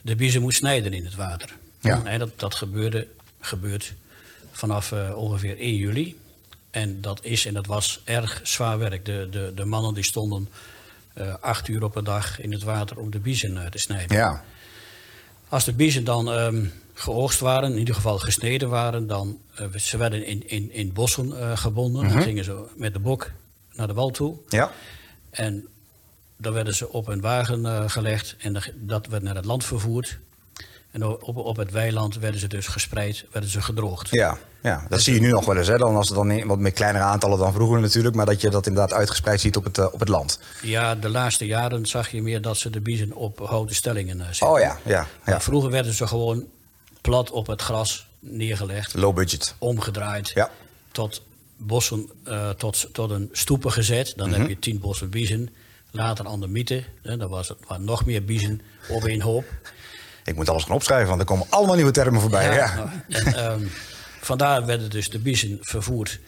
de 0.01 0.15
biezen 0.15 0.41
moet 0.41 0.53
snijden 0.53 0.93
in 0.93 1.05
het 1.05 1.15
water. 1.15 1.57
Ja. 1.81 2.03
En 2.05 2.19
dat, 2.19 2.39
dat 2.39 2.55
gebeurde, 2.55 3.07
gebeurt 3.39 3.93
vanaf 4.51 4.91
eh, 4.91 5.17
ongeveer 5.17 5.57
1 5.57 5.75
juli. 5.75 6.19
En 6.71 7.01
dat 7.01 7.25
is 7.25 7.45
en 7.45 7.53
dat 7.53 7.65
was 7.65 8.01
erg 8.03 8.39
zwaar 8.43 8.79
werk. 8.79 9.05
De, 9.05 9.27
de, 9.31 9.51
de 9.55 9.65
mannen 9.65 9.93
die 9.93 10.03
stonden 10.03 10.49
eh, 11.13 11.33
acht 11.41 11.67
uur 11.67 11.83
op 11.83 11.95
een 11.95 12.03
dag 12.03 12.41
in 12.41 12.51
het 12.51 12.63
water 12.63 12.97
om 12.97 13.11
de 13.11 13.19
biezen 13.19 13.63
eh, 13.63 13.69
te 13.69 13.77
snijden. 13.77 14.17
Ja, 14.17 14.43
Als 15.49 15.65
de 15.65 15.73
biezen 15.73 16.03
dan 16.03 16.31
ehm, 16.31 16.65
geoogst 16.93 17.39
waren, 17.39 17.71
in 17.71 17.77
ieder 17.77 17.95
geval 17.95 18.19
gesneden 18.19 18.69
waren, 18.69 19.07
dan 19.07 19.39
ze 19.75 19.97
werden 19.97 20.25
in, 20.25 20.49
in, 20.49 20.71
in 20.71 20.93
bossen 20.93 21.57
gebonden. 21.57 22.05
Mhm. 22.05 22.13
Dan 22.13 22.21
gingen 22.21 22.43
ze 22.43 22.65
met 22.75 22.93
de 22.93 22.99
bok 22.99 23.31
naar 23.73 23.87
de 23.87 23.93
wal 23.93 24.09
toe. 24.09 24.37
ja, 24.49 24.71
En 25.29 25.67
dan 26.41 26.53
werden 26.53 26.75
ze 26.75 26.89
op 26.91 27.07
een 27.07 27.21
wagen 27.21 27.65
eh, 27.65 27.83
gelegd 27.87 28.35
en 28.39 28.61
dat 28.75 29.07
werd 29.07 29.23
naar 29.23 29.35
het 29.35 29.45
land 29.45 29.65
vervoerd. 29.65 30.19
En 30.91 31.05
op, 31.05 31.37
op 31.37 31.57
het 31.57 31.71
weiland 31.71 32.15
werden 32.17 32.39
ze 32.39 32.47
dus 32.47 32.67
gespreid, 32.67 33.25
werden 33.31 33.49
ze 33.49 33.61
gedroogd. 33.61 34.07
ja. 34.11 34.37
ja. 34.61 34.85
Dat 34.89 35.01
zie 35.01 35.13
je 35.13 35.19
nu 35.19 35.29
nog 35.31 35.45
wel 35.45 35.57
eens. 35.57 35.67
Hè? 35.67 35.77
Dan 35.77 35.95
als 35.95 36.07
het 36.07 36.17
dan 36.17 36.31
in 36.31 36.47
wat 36.47 36.59
meer 36.59 36.71
kleinere 36.71 37.03
aantallen 37.03 37.37
dan 37.37 37.53
vroeger 37.53 37.79
natuurlijk. 37.81 38.15
Maar 38.15 38.25
dat 38.25 38.41
je 38.41 38.49
dat 38.49 38.67
inderdaad 38.67 38.93
uitgespreid 38.97 39.41
ziet 39.41 39.55
op 39.57 39.63
het, 39.63 39.77
eh, 39.77 39.87
op 39.91 39.99
het 39.99 40.09
land. 40.09 40.39
Ja, 40.61 40.95
de 40.95 41.09
laatste 41.09 41.45
jaren 41.45 41.85
zag 41.85 42.09
je 42.11 42.21
meer 42.21 42.41
dat 42.41 42.57
ze 42.57 42.69
de 42.69 42.81
biezen 42.81 43.13
op 43.13 43.39
houten 43.39 43.75
stellingen 43.75 44.19
eh, 44.19 44.25
zetten. 44.25 44.47
Oh 44.49 44.59
ja, 44.59 44.79
ja, 44.85 45.07
ja. 45.25 45.41
Vroeger 45.41 45.69
werden 45.71 45.93
ze 45.93 46.07
gewoon 46.07 46.45
plat 47.01 47.31
op 47.31 47.47
het 47.47 47.61
gras 47.61 48.07
neergelegd, 48.19 48.93
Low 48.93 49.15
budget. 49.15 49.55
omgedraaid, 49.57 50.29
Ja. 50.33 50.49
tot 50.91 51.21
bossen, 51.57 52.09
tot, 52.57 52.89
tot 52.93 53.09
een 53.11 53.29
stoepen 53.31 53.71
gezet. 53.71 54.13
Dan 54.15 54.29
Mhm. 54.29 54.39
heb 54.39 54.49
je 54.49 54.59
tien 54.59 54.79
bossen 54.79 55.09
biezen. 55.09 55.49
Later 55.91 56.27
aan 56.27 56.39
de 56.39 56.47
mythe, 56.47 56.83
hè, 57.01 57.17
dan 57.17 57.29
was 57.29 57.47
het 57.47 57.57
waren 57.67 57.83
nog 57.85 58.05
meer 58.05 58.23
biezen 58.25 58.61
op 58.89 59.03
één 59.05 59.21
hoop. 59.21 59.45
Ik 60.25 60.35
moet 60.35 60.49
alles 60.49 60.63
gaan 60.63 60.75
opschrijven, 60.75 61.07
want 61.07 61.19
er 61.19 61.25
komen 61.25 61.45
allemaal 61.49 61.75
nieuwe 61.75 61.91
termen 61.91 62.21
voorbij. 62.21 62.55
Ja, 62.55 62.75
nou, 62.75 62.89
En, 63.09 63.33
ehm, 63.33 63.63
vandaar 64.21 64.65
werden 64.65 64.89
dus 64.89 65.09
de 65.09 65.19
biezen 65.19 65.57
vervoerd 65.61 66.19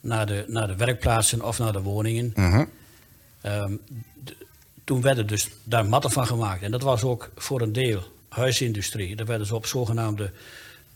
naar 0.00 0.26
de, 0.26 0.44
naar 0.46 0.66
de 0.66 0.76
werkplaatsen 0.76 1.42
of 1.42 1.58
naar 1.58 1.72
de 1.72 1.80
woningen. 1.82 2.32
Mhm. 2.34 2.64
Ehm, 3.40 3.72
toen 4.84 5.00
werden 5.00 5.26
dus 5.26 5.48
daar 5.64 5.86
matten 5.86 6.10
van 6.10 6.26
gemaakt. 6.26 6.62
En 6.62 6.70
dat 6.70 6.82
was 6.82 7.02
ook 7.02 7.30
voor 7.36 7.60
een 7.60 7.72
deel 7.72 8.02
huisindustrie. 8.28 9.16
Daar 9.16 9.26
werden 9.26 9.46
ze 9.46 9.54
op 9.54 9.66
zogenaamde 9.66 10.32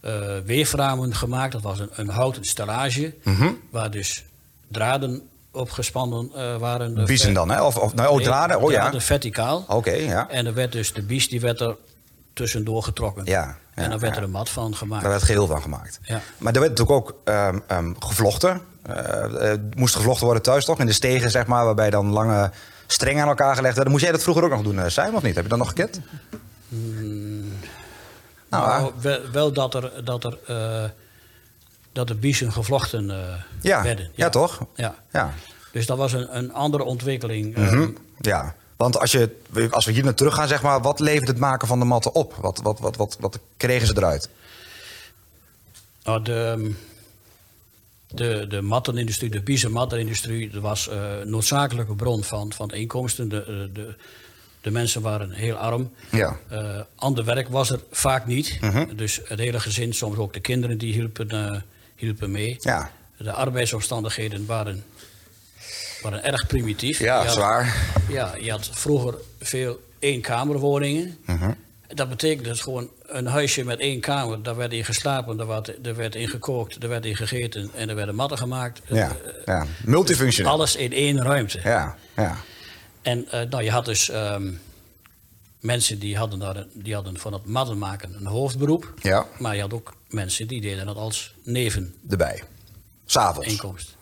eh, 0.00 0.38
weeframen 0.44 1.14
gemaakt. 1.14 1.52
Dat 1.52 1.62
was 1.62 1.78
een, 1.78 1.88
een 1.92 2.08
houten 2.08 2.44
stellage, 2.44 3.14
Mhm. 3.24 3.52
waar 3.70 3.90
dus 3.90 4.24
draden 4.68 5.28
opgespannen 5.54 6.30
eh, 6.34 6.56
waren. 6.56 6.94
De 6.94 7.04
Biezen 7.04 7.34
dan, 7.34 7.50
hè? 7.50 7.62
Of, 7.62 7.76
of 7.76 7.94
nou, 7.94 8.18
oh, 8.18 8.22
draden? 8.22 8.60
Oh 8.60 8.70
ja. 8.70 9.00
verticaal. 9.00 9.64
Oké, 9.68 9.92
ja. 9.92 10.30
En 10.30 10.46
er 10.46 10.54
werd 10.54 10.72
dus 10.72 10.92
de 10.92 11.02
bies 11.02 11.28
die 11.28 11.40
werd 11.40 11.60
er 11.60 11.76
tussendoor 12.32 12.82
getrokken. 12.82 13.24
Ja, 13.24 13.56
ja, 13.74 13.82
en 13.82 13.90
dan 13.90 13.98
werd 13.98 14.12
ja. 14.12 14.18
er 14.18 14.24
een 14.24 14.30
mat 14.30 14.48
van 14.48 14.76
gemaakt. 14.76 15.02
Daar 15.02 15.10
werd 15.10 15.22
geheel 15.22 15.46
van 15.46 15.62
gemaakt. 15.62 16.00
Ja. 16.02 16.20
Maar 16.38 16.54
er 16.54 16.60
werd 16.60 16.78
natuurlijk 16.78 16.98
ook 16.98 17.16
ehm, 17.24 17.58
ehm, 17.66 17.92
gevlochten. 17.98 18.60
Eh, 18.82 19.52
moest 19.76 19.94
gevlochten 19.94 20.24
worden 20.24 20.42
thuis 20.42 20.64
toch? 20.64 20.78
In 20.78 20.86
de 20.86 20.92
stegen, 20.92 21.30
zeg 21.30 21.46
maar, 21.46 21.64
waarbij 21.64 21.90
dan 21.90 22.10
lange 22.10 22.50
strengen 22.86 23.22
aan 23.22 23.28
elkaar 23.28 23.56
gelegd 23.56 23.74
werden. 23.74 23.92
Moest 23.92 24.04
jij 24.04 24.12
dat 24.12 24.22
vroeger 24.22 24.44
ook 24.44 24.50
nog 24.50 24.62
doen, 24.62 24.90
Simon, 24.90 25.14
of 25.14 25.22
niet? 25.22 25.34
Heb 25.34 25.44
je 25.44 25.50
dat 25.50 25.58
nog 25.58 25.68
gekend? 25.68 26.00
Nou, 26.68 28.80
Nou, 28.80 28.92
wel, 29.00 29.20
wel 29.32 29.52
dat 29.52 29.74
er, 29.74 30.04
dat 30.04 30.24
er, 30.24 30.38
dat 31.94 32.08
de 32.08 32.14
biezen 32.14 32.52
gevlochten 32.52 33.10
eh, 33.10 33.34
Ja, 33.60 33.82
werden. 33.82 34.10
ja, 34.14 34.28
toch? 34.28 34.66
Ja. 34.74 34.94
Ja. 35.12 35.34
Dus 35.72 35.86
dat 35.86 35.98
was 35.98 36.12
een, 36.12 36.36
een 36.36 36.52
andere 36.52 36.82
ontwikkeling. 36.84 37.56
eh, 37.56 37.62
Mhm. 37.72 37.90
ja. 38.20 38.54
Want 38.76 38.98
als, 39.00 39.12
je, 39.12 39.36
als 39.70 39.84
we 39.84 39.92
hier 39.92 40.04
naar 40.04 40.14
terug 40.14 40.34
gaan, 40.34 40.48
zeg 40.48 40.62
maar, 40.62 40.80
wat 40.82 41.00
levert 41.00 41.28
het 41.28 41.38
maken 41.38 41.68
van 41.68 41.78
de 41.78 41.84
matten 41.84 42.14
op? 42.14 42.34
Wat, 42.34 42.60
wat, 42.62 42.78
wat, 42.78 42.96
wat, 42.96 43.16
wat 43.20 43.38
kregen 43.56 43.86
ze 43.86 43.92
eruit? 43.96 44.28
Nou, 46.04 46.22
de, 46.22 46.72
de, 48.08 48.46
de 48.48 48.60
mattenindustrie, 48.62 49.30
de 49.30 49.42
biezenmattenindustrie, 49.42 50.50
dat 50.50 50.62
was 50.62 50.88
eh, 50.88 51.18
een 51.20 51.30
noodzakelijke 51.30 51.94
bron 51.94 52.24
van, 52.24 52.52
van 52.52 52.70
inkomsten. 52.70 53.28
De, 53.28 53.70
de, 53.72 53.94
de, 54.60 54.70
mensen 54.70 55.02
waren 55.02 55.30
heel 55.30 55.54
arm. 55.56 55.90
Ja. 56.10 56.36
Eh, 56.48 56.80
ander 56.94 57.24
werk 57.24 57.48
was 57.48 57.70
er 57.70 57.80
vaak 57.90 58.26
niet. 58.26 58.58
Mhm. 58.60 58.96
Dus 58.96 59.20
het 59.24 59.38
hele 59.38 59.60
gezin, 59.60 59.92
soms 59.94 60.16
ook 60.16 60.32
de 60.32 60.40
kinderen, 60.40 60.78
die 60.78 60.92
hielpen, 60.92 61.64
hielpen 62.04 62.30
mee. 62.30 62.56
Ja. 62.60 62.90
De 63.18 63.32
arbeidsomstandigheden 63.32 64.46
waren, 64.46 64.84
waren 66.02 66.24
erg 66.24 66.46
primitief. 66.46 66.98
Ja, 66.98 67.22
had- 67.24 67.32
zwaar. 67.32 67.76
Ja, 68.08 68.34
je 68.40 68.50
had 68.50 68.68
vroeger 68.72 69.14
veel 69.40 69.80
eenkamerwoningen. 69.98 71.18
Mhm. 71.26 71.50
Dat 71.88 72.08
betekent 72.08 72.44
dus 72.44 72.60
gewoon 72.60 72.88
een 73.06 73.26
huisje 73.26 73.64
met 73.64 73.78
één 73.78 74.00
kamer. 74.00 74.42
Daar 74.42 74.56
werd 74.56 74.72
in 74.72 74.84
geslapen, 74.84 75.36
daar 75.36 75.46
werd, 75.46 75.86
er 75.86 75.96
werd 75.96 76.14
in 76.14 76.28
gekookt, 76.28 76.82
er 76.82 76.88
werd 76.88 77.04
in 77.06 77.16
gegeten 77.16 77.70
en 77.74 77.88
er 77.88 77.94
werden 77.94 78.14
matten 78.14 78.38
gemaakt. 78.38 78.80
Ja, 78.88 79.08
Eh, 79.08 79.32
ja. 79.44 79.66
multifunctioneel. 79.84 80.52
Alles 80.52 80.76
in 80.76 80.92
één 80.92 81.22
ruimte. 81.22 81.60
Ja, 81.64 81.96
ja. 82.16 82.36
En 83.02 83.26
eh, 83.30 83.40
nou, 83.50 83.62
je 83.62 83.70
had 83.70 83.84
dus 83.84 84.10
ehm, 84.10 84.50
mensen 85.64 85.98
die 85.98 86.16
hadden, 86.16 86.38
daar, 86.38 86.66
die 86.72 86.94
hadden 86.94 87.18
van 87.18 87.32
het 87.32 87.44
matten 87.46 87.78
maken 87.78 88.14
een 88.14 88.26
hoofdberoep. 88.26 88.92
Ja, 89.02 89.26
Maar 89.38 89.54
je 89.54 89.60
had 89.60 89.72
ook 89.72 89.94
mensen 90.08 90.46
die 90.48 90.60
deden 90.60 90.86
dat 90.86 90.96
als 90.96 91.34
neveninkomst. 91.42 92.10
erbij. 92.10 92.42
S'avonds. 93.06 93.94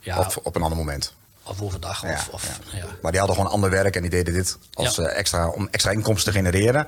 Ja, 0.00 0.18
Of 0.18 0.36
op 0.36 0.56
een 0.56 0.62
ander 0.62 0.78
moment. 0.78 1.14
of 1.42 1.60
overdag. 1.62 2.02
Ja, 2.02 2.12
of, 2.12 2.28
of, 2.28 2.60
ja. 2.72 2.78
ja. 2.78 2.84
Maar 3.02 3.10
die 3.10 3.20
hadden 3.20 3.36
gewoon 3.38 3.52
ander 3.52 3.70
werk 3.70 3.94
en 3.96 4.00
die 4.02 4.10
deden 4.10 4.34
dit 4.34 4.58
als, 4.72 4.96
Ja. 4.96 5.02
eh, 5.02 5.18
extra, 5.18 5.48
om 5.48 5.68
extra 5.70 5.90
inkomsten 5.90 6.32
te 6.32 6.38
genereren. 6.38 6.86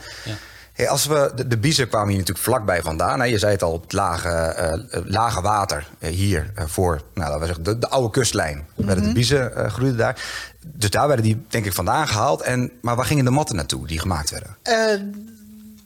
Hey, 0.73 0.89
als 0.89 1.07
we, 1.07 1.33
de, 1.35 1.47
de 1.47 1.59
biezen 1.59 1.89
kwamen 1.89 2.09
hier 2.09 2.19
natuurlijk 2.19 2.45
vlakbij 2.45 2.83
vandaan. 2.83 3.21
Hè. 3.21 3.27
Je 3.27 3.39
zei 3.39 3.53
het 3.53 3.63
al, 3.63 3.81
het 3.83 3.93
lage, 3.93 4.29
eh, 4.29 5.01
lage 5.05 5.41
water 5.41 5.89
eh, 5.99 6.11
hier 6.11 6.51
eh, 6.55 6.65
voor 6.67 7.03
nou, 7.15 7.29
laten 7.29 7.41
we 7.41 7.47
zeggen, 7.47 7.65
de, 7.65 7.79
de 7.79 7.89
oude 7.89 8.11
kustlijn. 8.11 8.67
Werden 8.75 9.05
de 9.05 9.13
biezen 9.13 9.57
eh, 9.57 9.73
groeiden 9.73 9.99
daar. 9.99 10.23
Dus 10.61 10.91
daar 10.91 11.07
werden 11.07 11.25
die 11.25 11.45
denk 11.49 11.65
ik 11.65 11.73
vandaan 11.73 12.09
gehaald. 12.09 12.41
En, 12.41 12.71
maar 12.81 12.97
waar 12.97 13.05
gingen 13.05 13.25
de 13.25 13.31
matten 13.31 13.57
naartoe 13.57 13.87
die 13.87 13.99
gemaakt 13.99 14.31
werden? 14.31 14.57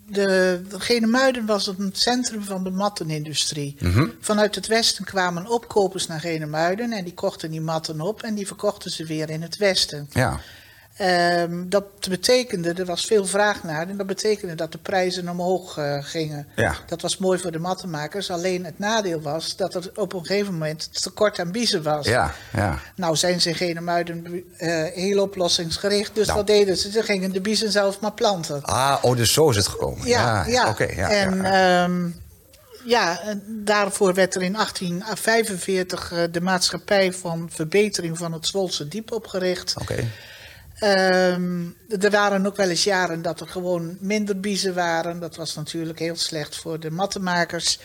De, 0.09 0.63
de 0.69 0.81
Genemuiden 0.81 1.47
was 1.47 1.67
het 1.67 1.77
centrum 1.93 2.43
van 2.43 2.65
de 2.65 2.71
mattenindustrie. 2.71 3.77
Mhm. 3.81 4.07
Vanuit 4.21 4.55
het 4.55 4.67
westen 4.67 5.05
kwamen 5.05 5.47
opkopers 5.47 6.07
naar 6.07 6.21
Genemuiden 6.21 6.93
en 6.93 7.05
die 7.05 7.15
kochten 7.15 7.51
die 7.51 7.61
matten 7.61 8.01
op 8.01 8.23
en 8.23 8.35
die 8.35 8.47
verkochten 8.47 8.91
ze 8.91 9.05
weer 9.05 9.31
in 9.31 9.43
het 9.43 9.57
westen. 9.57 10.09
Ja, 10.13 10.41
Ehm, 10.97 11.69
dat 11.69 11.85
betekende, 12.09 12.73
er 12.73 12.85
was 12.85 13.05
veel 13.05 13.27
vraag 13.27 13.63
naar 13.63 13.89
en 13.89 13.97
dat 13.97 14.07
betekende 14.07 14.55
dat 14.55 14.73
de 14.73 14.79
prijzen 14.79 15.29
omhoog 15.29 15.79
eh, 15.79 15.99
gingen. 16.01 16.47
Ja. 16.57 16.75
Dat 16.87 17.03
was 17.03 17.17
mooi 17.19 17.39
voor 17.39 17.51
de 17.51 17.59
mattenmakers, 17.59 18.31
alleen 18.31 18.65
het 18.65 18.79
nadeel 18.79 19.21
was 19.21 19.57
dat 19.57 19.75
er 19.75 19.91
op 19.95 20.13
een 20.13 20.27
gegeven 20.27 20.53
moment 20.53 21.03
tekort 21.03 21.39
aan 21.39 21.53
biezen 21.53 21.83
was. 21.83 22.07
ja, 22.07 22.35
ja. 22.53 22.79
Nou 22.95 23.17
zijn 23.17 23.41
ze 23.41 23.49
in 23.49 23.55
Genemuiden 23.55 24.45
eh 24.57 24.85
heel 24.95 25.23
oplossingsgericht, 25.23 26.15
dus 26.15 26.27
Nou. 26.27 26.39
wat 26.39 26.47
deden 26.47 26.77
ze? 26.77 26.91
Ze 26.91 27.03
gingen 27.03 27.33
de 27.33 27.41
biezen 27.41 27.71
zelf 27.73 28.01
maar 28.01 28.13
planten. 28.13 28.63
Ah, 28.63 28.97
oh, 29.03 29.17
dus 29.17 29.33
zo 29.33 29.51
is 29.51 29.57
het 29.57 29.67
gekomen. 29.67 30.07
Ja, 30.07 30.45
ja. 30.47 30.69
Oké, 30.69 30.85
ja, 30.85 31.11
en 31.11 31.37
ja, 31.37 31.83
ehm, 31.85 32.09
ja, 32.85 33.21
daarvoor 33.47 34.15
werd 34.15 34.35
er 34.35 34.43
in 34.43 34.53
1845 34.57 36.13
eh, 36.13 36.19
de 36.31 36.41
maatschappij 36.41 37.13
van 37.13 37.49
verbetering 37.53 38.19
van 38.19 38.33
het 38.33 38.47
Zwolse 38.47 38.89
diep 38.89 39.13
opgericht. 39.13 39.75
Oké. 39.81 40.05
Ehm, 40.79 41.65
er 42.01 42.11
waren 42.11 42.47
ook 42.47 42.57
wel 42.57 42.69
eens 42.69 42.85
jaren 42.85 43.23
dat 43.23 43.41
er 43.41 43.49
gewoon 43.49 43.97
minder 44.01 44.41
biezen 44.41 44.75
waren. 44.75 45.21
Dat 45.21 45.37
was 45.37 45.55
natuurlijk 45.55 45.99
heel 45.99 46.17
slecht 46.17 46.57
voor 46.57 46.81
de 46.81 46.91
mattenmakers. 46.91 47.79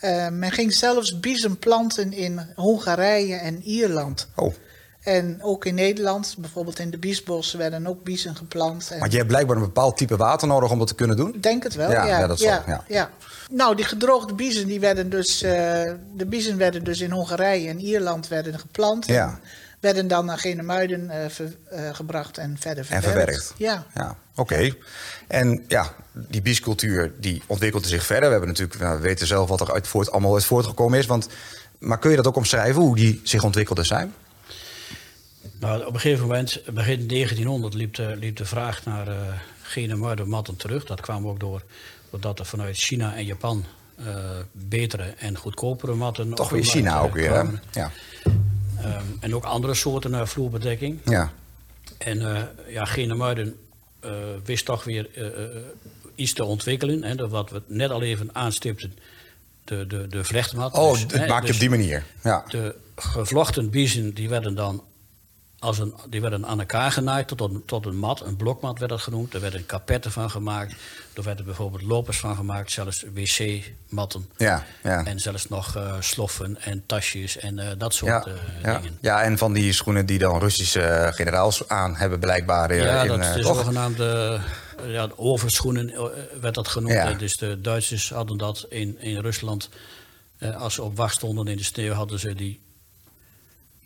Eh, 0.00 0.28
men 0.28 0.52
ging 0.52 0.74
zelfs 0.74 1.20
biezen 1.20 1.58
planten 1.58 2.12
in 2.12 2.40
Hongarije 2.54 3.36
en 3.36 3.62
Ierland. 3.62 4.28
Oh, 4.36 4.54
En 5.02 5.38
ook 5.42 5.64
in 5.64 5.74
Nederland, 5.74 6.34
bijvoorbeeld 6.38 6.78
in 6.78 6.90
de 6.90 6.98
biesbossen, 6.98 7.58
werden 7.58 7.86
ook 7.86 8.04
biezen 8.04 8.36
geplant. 8.36 8.90
En 8.90 8.98
want 8.98 9.10
je 9.10 9.16
hebt 9.16 9.30
blijkbaar 9.30 9.56
een 9.56 9.62
bepaald 9.62 9.96
type 9.96 10.16
water 10.16 10.48
nodig 10.48 10.70
om 10.70 10.78
dat 10.78 10.88
te 10.88 10.94
kunnen 10.94 11.16
doen? 11.16 11.34
ik 11.34 11.42
denk 11.42 11.62
het 11.62 11.74
wel, 11.74 11.90
Ja, 11.90 12.06
ja. 12.06 12.18
ja, 12.18 12.26
dat 12.26 12.38
zal, 12.38 12.48
ja, 12.48 12.84
ja. 12.88 13.10
Nou, 13.50 13.76
die 13.76 13.84
gedroogde 13.84 14.34
biezen, 14.34 14.66
die 14.66 14.80
werden 14.80 15.10
dus, 15.10 15.42
eh, 15.42 15.50
de 16.14 16.26
biezen 16.26 16.56
werden 16.56 16.84
dus 16.84 17.00
in 17.00 17.10
Hongarije 17.10 17.68
en 17.68 17.80
Ierland 17.80 18.28
werden 18.28 18.58
geplant. 18.58 19.06
Ja. 19.06 19.26
En 19.26 19.40
werden 19.80 20.08
dan 20.08 20.24
naar 20.24 20.38
Genemuiden 20.38 21.10
eh, 21.10 21.28
ver- 21.28 21.56
eh, 21.70 21.94
gebracht 21.94 22.38
en 22.38 22.56
verder 22.60 22.86
En 22.90 23.02
verwerkt. 23.02 23.44
verwerkt. 23.46 23.54
Ja. 23.56 23.86
Ja, 23.94 24.16
oké. 24.34 24.74
En 25.26 25.64
ja, 25.68 25.94
die 26.12 26.42
biescultuur 26.42 27.12
die 27.20 27.42
ontwikkelde 27.46 27.88
zich 27.88 28.04
verder. 28.06 28.24
We 28.24 28.30
hebben 28.30 28.48
natuurlijk, 28.48 28.80
nou, 28.80 28.96
we 28.96 29.02
weten 29.02 29.26
zelf 29.26 29.48
wat 29.48 29.60
er 29.60 29.72
uit 29.72 29.86
voort, 29.86 30.10
allemaal 30.10 30.34
uit 30.34 30.44
voortgekomen 30.44 30.98
is. 30.98 31.06
Want, 31.06 31.28
maar 31.78 31.98
kun 31.98 32.10
je 32.10 32.16
dat 32.16 32.26
ook 32.26 32.36
omschrijven, 32.36 32.82
hoe 32.82 32.96
die 32.96 33.20
zich 33.24 33.44
ontwikkelde 33.44 33.84
zijn? 33.84 34.14
Nou, 35.60 35.84
op 35.84 35.94
een 35.94 36.00
gegeven 36.00 36.22
moment, 36.26 36.60
begin 36.72 37.06
1900, 37.08 37.74
liep 37.74 37.94
de, 37.94 38.16
liep 38.16 38.36
de 38.36 38.44
vraag 38.44 38.84
naar 38.84 39.08
uh, 39.76 40.24
matten 40.24 40.56
terug. 40.56 40.84
Dat 40.84 41.00
kwam 41.00 41.26
ook 41.28 41.40
door 41.40 41.62
doordat 42.10 42.38
er 42.38 42.46
vanuit 42.46 42.76
China 42.76 43.14
en 43.14 43.24
Japan 43.24 43.64
eh, 43.96 44.14
betere 44.52 45.14
en 45.18 45.36
goedkopere 45.36 45.94
matten... 45.94 46.34
Toch 46.34 46.50
weer 46.50 46.64
China 46.64 47.00
ook 47.00 47.14
weer, 47.14 47.32
hè? 47.32 47.42
Ja. 47.70 47.90
Ehm, 48.82 49.04
en 49.20 49.34
ook 49.34 49.44
andere 49.44 49.74
soorten 49.74 50.12
uh, 50.12 50.24
vloerbedekking. 50.24 51.00
ja. 51.04 51.32
En 51.98 52.18
uh, 52.18 52.40
ja, 52.68 52.84
Genemuiden 52.84 53.56
uh, 54.04 54.10
wist 54.44 54.64
toch 54.64 54.84
weer 54.84 55.08
iets 56.14 56.32
te 56.32 56.44
ontwikkelen. 56.44 57.04
Hè, 57.04 57.14
dat 57.14 57.30
wat 57.30 57.50
we 57.50 57.62
net 57.66 57.90
al 57.90 58.02
even 58.02 58.34
aanstipten, 58.34 58.92
de, 59.64 59.86
de, 59.86 60.06
de 60.08 60.24
vlechtmat. 60.24 60.74
Oh, 60.74 60.92
Dus, 60.92 61.00
het 61.00 61.12
hè, 61.12 61.26
maak 61.26 61.40
je 61.40 61.46
dus 61.46 61.54
op 61.54 61.60
die 61.60 61.70
manier. 61.70 62.04
Ja. 62.22 62.44
De 62.48 62.74
gevlochten 62.96 63.70
biezen 63.70 64.14
die 64.14 64.28
werden 64.28 64.54
dan 64.54 64.84
als 65.58 65.78
een, 65.78 65.94
die 66.08 66.20
werden 66.20 66.46
aan 66.46 66.60
elkaar 66.60 66.92
genaaid 66.92 67.28
tot 67.28 67.40
een, 67.40 67.62
tot 67.66 67.86
een 67.86 67.96
mat, 67.96 68.20
een 68.20 68.36
blokmat 68.36 68.78
werd 68.78 68.90
dat 68.90 69.00
genoemd. 69.00 69.34
Er 69.34 69.40
werden 69.40 69.66
kapetten 69.66 70.12
van 70.12 70.30
gemaakt. 70.30 70.74
Er 71.14 71.22
werden 71.22 71.44
bijvoorbeeld 71.44 71.82
lopers 71.82 72.18
van 72.18 72.36
gemaakt, 72.36 72.70
zelfs 72.70 73.04
wc-matten. 73.14 74.30
Ja, 74.36 74.64
ja. 74.82 75.04
En 75.04 75.20
zelfs 75.20 75.48
nog 75.48 75.76
uh, 75.76 75.94
sloffen 76.00 76.60
en 76.60 76.82
tasjes 76.86 77.36
en 77.36 77.58
uh, 77.58 77.66
dat 77.78 77.94
soort 77.94 78.24
ja, 78.24 78.32
uh, 78.32 78.62
ja. 78.62 78.78
dingen. 78.78 78.98
Ja, 79.00 79.22
en 79.22 79.38
van 79.38 79.52
die 79.52 79.72
schoenen 79.72 80.06
die 80.06 80.18
dan 80.18 80.38
Russische 80.38 81.10
generaals 81.14 81.68
aan 81.68 81.96
hebben 81.96 82.18
blijkbaar. 82.18 82.74
Ja, 82.74 83.02
in, 83.02 83.08
dat 83.08 83.36
is 83.36 83.46
zogenaamde 83.46 84.40
ja, 84.86 85.08
overschoenen 85.16 85.90
eh, 85.90 86.04
werd 86.40 86.54
dat 86.54 86.68
genoemd. 86.68 86.92
Ja. 86.92 87.12
Dus 87.12 87.36
de 87.36 87.60
Duitsers 87.60 88.10
hadden 88.10 88.36
dat 88.36 88.66
in, 88.68 89.00
in 89.00 89.20
Rusland. 89.20 89.68
Eh, 90.38 90.56
als 90.56 90.74
ze 90.74 90.82
op 90.82 90.96
wacht 90.96 91.14
stonden 91.14 91.46
in 91.46 91.56
de 91.56 91.62
sneeuw, 91.64 91.92
hadden 91.92 92.18
ze 92.18 92.34
die 92.34 92.60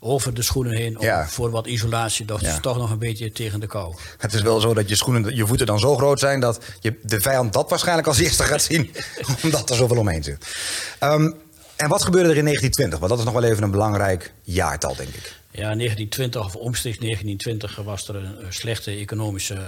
over 0.04 0.34
de 0.34 0.42
schoenen 0.42 0.76
heen 0.76 0.96
Ja. 1.00 1.28
voor 1.28 1.50
wat 1.50 1.66
isolatie. 1.66 2.24
Dat 2.24 2.40
Ja. 2.40 2.52
is 2.52 2.60
toch 2.60 2.76
nog 2.76 2.90
een 2.90 2.98
beetje 2.98 3.32
tegen 3.32 3.60
de 3.60 3.66
kou. 3.66 3.94
Het 4.18 4.32
is 4.34 4.42
wel 4.42 4.60
zo 4.60 4.74
dat 4.74 4.88
je 4.88 4.96
schoenen, 4.96 5.34
je 5.36 5.46
voeten 5.46 5.66
dan 5.66 5.78
zo 5.78 5.96
groot 5.96 6.18
zijn 6.18 6.40
dat 6.40 6.64
je 6.80 6.98
de 7.02 7.20
vijand 7.20 7.52
dat 7.52 7.70
waarschijnlijk 7.70 8.06
als 8.06 8.18
eerste 8.18 8.42
gaat 8.42 8.62
zien, 8.62 8.90
omdat 9.42 9.70
er 9.70 9.76
zoveel 9.76 9.98
omheen 9.98 10.22
zit. 10.22 10.56
Um, 11.00 11.34
en 11.76 11.88
wat 11.88 12.02
gebeurde 12.04 12.28
er 12.30 12.36
in 12.36 12.44
1920? 12.44 12.98
Want 12.98 13.10
dat 13.10 13.18
is 13.18 13.24
nog 13.24 13.34
wel 13.34 13.50
even 13.50 13.62
een 13.62 13.70
belangrijk 13.70 14.32
jaartal, 14.42 14.96
denk 14.96 15.08
ik. 15.08 15.40
Ja, 15.50 15.74
1920 15.74 16.44
of 16.44 16.54
omstreeks 16.56 16.98
1920 16.98 17.84
was 17.84 18.08
er 18.08 18.14
een, 18.16 18.36
slechte 18.52 18.90
economische 18.90 19.58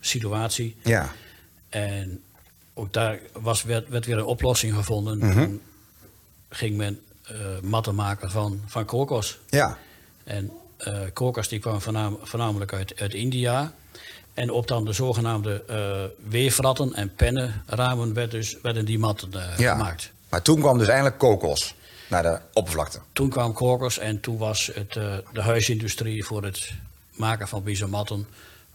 situatie. 0.00 0.76
Ja. 0.82 1.12
En 1.68 2.20
ook 2.74 2.92
daar 2.92 3.18
was, 3.32 3.62
werd, 3.62 3.88
werd 3.88 4.06
weer 4.06 4.18
een 4.18 4.24
oplossing 4.24 4.74
gevonden. 4.74 5.18
Mhm. 5.18 5.32
Toen 5.32 5.60
ging 6.50 6.76
men 6.76 7.00
matten 7.62 7.94
maken 7.94 8.30
van, 8.30 8.60
van 8.66 8.84
kokos. 8.84 9.38
Ja. 9.48 9.78
En 10.24 10.50
uh, 10.88 10.98
kokos 11.12 11.48
die 11.48 11.58
kwam 11.58 11.80
voornam, 11.80 12.18
voornamelijk 12.22 12.72
uit, 12.72 13.00
uit 13.00 13.14
India. 13.14 13.72
En 14.34 14.50
op 14.50 14.66
dan 14.68 14.84
de 14.84 14.92
zogenaamde 14.92 15.64
uh, 15.70 16.28
weefratten 16.30 16.94
en 16.94 17.14
pennenramen 17.14 18.14
werd 18.14 18.30
dus, 18.30 18.56
werden 18.62 18.84
die 18.84 18.98
matten 18.98 19.30
uh, 19.34 19.58
Ja. 19.58 19.72
gemaakt. 19.72 20.12
Maar 20.28 20.42
toen 20.42 20.60
kwam 20.60 20.78
dus 20.78 20.88
eindelijk 20.88 21.18
kokos 21.18 21.74
naar 22.08 22.22
de 22.22 22.38
oppervlakte. 22.52 22.98
Toen 23.12 23.28
kwam 23.28 23.52
kokos 23.52 23.98
en 23.98 24.20
toen 24.20 24.38
was 24.38 24.70
het, 24.74 24.96
eh, 24.96 25.14
de 25.32 25.42
huisindustrie 25.42 26.24
voor 26.24 26.44
het 26.44 26.72
maken 27.16 27.48
van 27.48 27.62
biezenmatten 27.62 28.26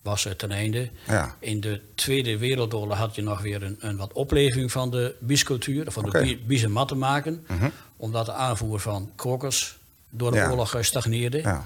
was 0.02 0.28
ten 0.38 0.52
einde. 0.52 0.90
Ja. 1.08 1.36
In 1.40 1.60
de 1.62 1.82
Tweede 1.96 2.38
Wereldoorlog 2.38 2.98
had 2.98 3.16
je 3.16 3.22
nog 3.22 3.42
weer 3.42 3.64
een, 3.64 3.78
een 3.80 3.98
wat 3.98 4.14
opleving 4.14 4.72
van 4.72 4.92
de 4.92 5.16
biescultuur, 5.20 5.92
van 5.92 6.04
de 6.10 6.20
bie- 6.22 6.40
biezenmatten 6.46 6.98
maken. 6.98 7.46
Omdat 8.04 8.26
de 8.26 8.34
aanvoer 8.34 8.80
van 8.80 9.12
kokos 9.16 9.78
door 10.10 10.32
de 10.32 10.38
Ja. 10.38 10.50
oorlog 10.50 10.76
eh, 10.76 10.82
stagneerde. 10.82 11.38
Ja. 11.42 11.66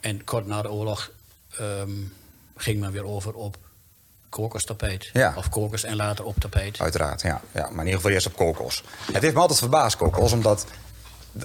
En 0.00 0.24
kort 0.24 0.46
na 0.46 0.62
de 0.62 0.70
oorlog 0.70 1.10
ehm, 1.58 1.90
ging 2.56 2.80
men 2.80 2.92
weer 2.92 3.04
over 3.04 3.34
op 3.34 3.56
kokostapijt. 4.28 5.10
Ja. 5.12 5.34
Of 5.36 5.48
kokos 5.48 5.84
en 5.84 5.96
later 5.96 6.24
op 6.24 6.36
tapijt. 6.38 6.80
Uiteraard, 6.80 7.22
ja. 7.22 7.40
ja. 7.54 7.60
Maar 7.60 7.70
in 7.70 7.78
ieder 7.78 7.94
geval 7.94 8.10
eerst 8.10 8.26
op 8.26 8.36
kokos. 8.36 8.84
Het 9.12 9.22
heeft 9.22 9.34
me 9.34 9.40
altijd 9.40 9.58
verbaasd, 9.58 9.96
kokos, 9.96 10.32
omdat... 10.32 10.66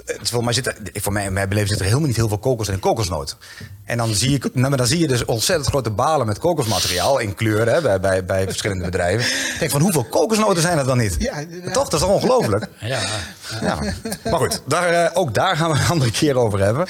Het 0.06 0.20
is 0.22 0.30
voor 0.30 0.44
mij 0.44 0.54
zit 0.54 0.74
voor 0.94 1.13
mij, 1.13 1.32
mijn 1.32 1.50
beleving 1.50 1.72
zit 1.72 1.80
er 1.80 1.86
helemaal 1.86 2.08
niet 2.08 2.15
heel 2.15 2.27
veel 2.27 2.38
kokos 2.38 2.68
in 2.68 2.74
een 2.74 2.80
kokosnoot. 2.80 3.38
En 3.84 3.98
dan 3.98 4.13
zie, 4.13 4.36
ik, 4.36 4.44
nou, 4.54 4.70
maar 4.70 4.77
dan 4.77 4.88
zie 4.88 5.00
je 5.00 5.08
dus 5.08 5.25
ontzettend 5.25 5.68
grote 5.68 5.89
balen 5.89 6.25
met 6.25 6.39
kokosmateriaal 6.39 7.20
in 7.20 7.36
kleuren 7.36 7.74
hè, 7.74 7.82
bij, 7.82 8.00
bij, 8.00 8.25
bij 8.25 8.44
verschillende 8.46 8.84
bedrijven. 8.84 9.25
Ik 9.25 9.56
denk 9.60 9.72
van 9.72 9.82
hoeveel 9.82 10.04
kokosnoten 10.04 10.62
zijn 10.62 10.77
er 10.77 10.86
dan 10.86 10.98
niet? 10.98 11.15
Ja. 11.20 11.44
Toch, 11.74 11.89
dat 11.89 11.94
is 11.94 12.00
toch 12.00 12.10
ongelooflijk? 12.10 12.68
Ja, 12.80 13.01
Ja. 13.62 13.80
Maar 14.24 14.39
goed, 14.39 14.62
daar, 14.65 14.89
eh, 14.89 15.12
ook 15.13 15.34
daar 15.34 15.58
gaan 15.58 15.72
we 15.72 15.77
een 15.77 15.88
andere 15.88 16.12
keer 16.12 16.38
over 16.38 16.60
hebben. 16.60 16.88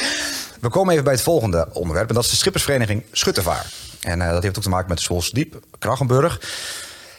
We 0.59 0.69
komen 0.69 0.91
even 0.91 1.03
bij 1.03 1.13
het 1.13 1.21
volgende 1.21 1.67
onderwerp. 1.73 2.09
En 2.09 2.15
dat 2.15 2.23
is 2.23 2.29
de 2.29 2.35
schippersvereniging 2.35 3.03
Schuttervaar. 3.11 3.65
En 3.99 4.21
eh, 4.21 4.31
dat 4.31 4.43
heeft 4.43 4.57
ook 4.57 4.63
te 4.63 4.69
maken 4.69 4.87
met 4.87 4.97
de 4.97 5.03
Zwolsdiep, 5.03 5.59
Krachenburg. 5.79 6.39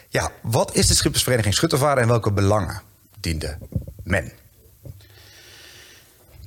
Ja, 0.09 0.31
wat 0.43 0.75
is 0.75 0.87
de 0.87 0.95
schippersvereniging 0.95 1.55
Schuttervaar 1.55 1.99
en 1.99 2.09
welke 2.09 2.33
belangen 2.33 2.83
diende 3.21 3.59
men? 4.03 4.33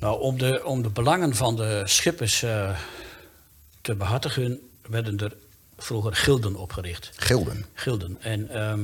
Nou, 0.00 0.20
om 0.20 0.38
de, 0.38 0.64
om 0.64 0.82
de 0.82 0.88
belangen 0.88 1.34
van 1.34 1.56
de 1.56 1.82
schippers 1.84 2.42
eh, 2.42 2.78
te 3.80 3.94
behartigen, 3.94 4.60
werden 4.88 5.18
er 5.18 5.36
vroeger 5.78 6.14
gilden 6.14 6.56
opgericht. 6.56 7.10
Gilden. 7.16 7.66
Gilden. 7.74 8.16
En, 8.20 8.48
ehm, 8.50 8.80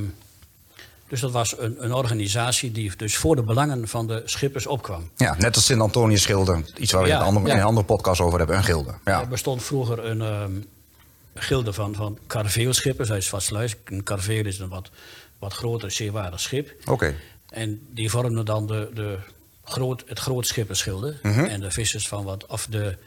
dus 1.07 1.19
dat 1.19 1.31
was 1.31 1.59
een, 1.59 1.83
een 1.83 1.93
organisatie 1.93 2.71
die 2.71 2.91
dus 2.97 3.17
voor 3.17 3.35
de 3.35 3.43
belangen 3.43 3.87
van 3.87 4.07
de 4.07 4.21
schippers 4.25 4.67
opkwam. 4.67 5.09
Ja, 5.15 5.35
net 5.37 5.55
als 5.55 5.65
Sint-Antonius 5.65 6.25
Gilde. 6.25 6.63
Iets 6.77 6.91
waar 6.91 7.01
we 7.01 7.07
Ja, 7.07 7.15
in, 7.15 7.21
een 7.21 7.27
andere, 7.27 7.47
ja. 7.47 7.53
in 7.53 7.59
een 7.59 7.65
andere 7.65 7.85
podcast 7.85 8.21
over 8.21 8.37
hebben. 8.37 8.57
Een 8.57 8.63
gilde. 8.63 8.93
Ja. 9.05 9.21
Er 9.21 9.27
bestond 9.27 9.63
vroeger 9.63 10.05
een 10.05 10.21
ehm, 10.21 10.51
gilde 11.33 11.73
van, 11.73 11.95
van 11.95 12.17
karveelschippers 12.27 13.11
uit 13.11 13.23
Zwartsluis. 13.23 13.75
Een 13.85 14.03
karveel 14.03 14.45
is 14.45 14.59
een 14.59 14.69
wat, 14.69 14.89
wat 15.39 15.53
groter, 15.53 15.91
zeewaardig 15.91 16.39
schip. 16.39 16.73
Oké. 16.85 17.15
En 17.49 17.87
die 17.93 18.09
vormden 18.09 18.45
dan 18.45 18.67
de, 18.67 18.89
de 18.93 19.17
groot, 19.69 20.03
het 20.07 20.19
grootschippersgilde. 20.19 21.15
Mhm. 21.21 21.43
En 21.45 21.59
de 21.59 21.71
vissers 21.71 22.07
van 22.07 22.23
wat, 22.23 22.45
of 22.45 22.67
de, 22.69 22.97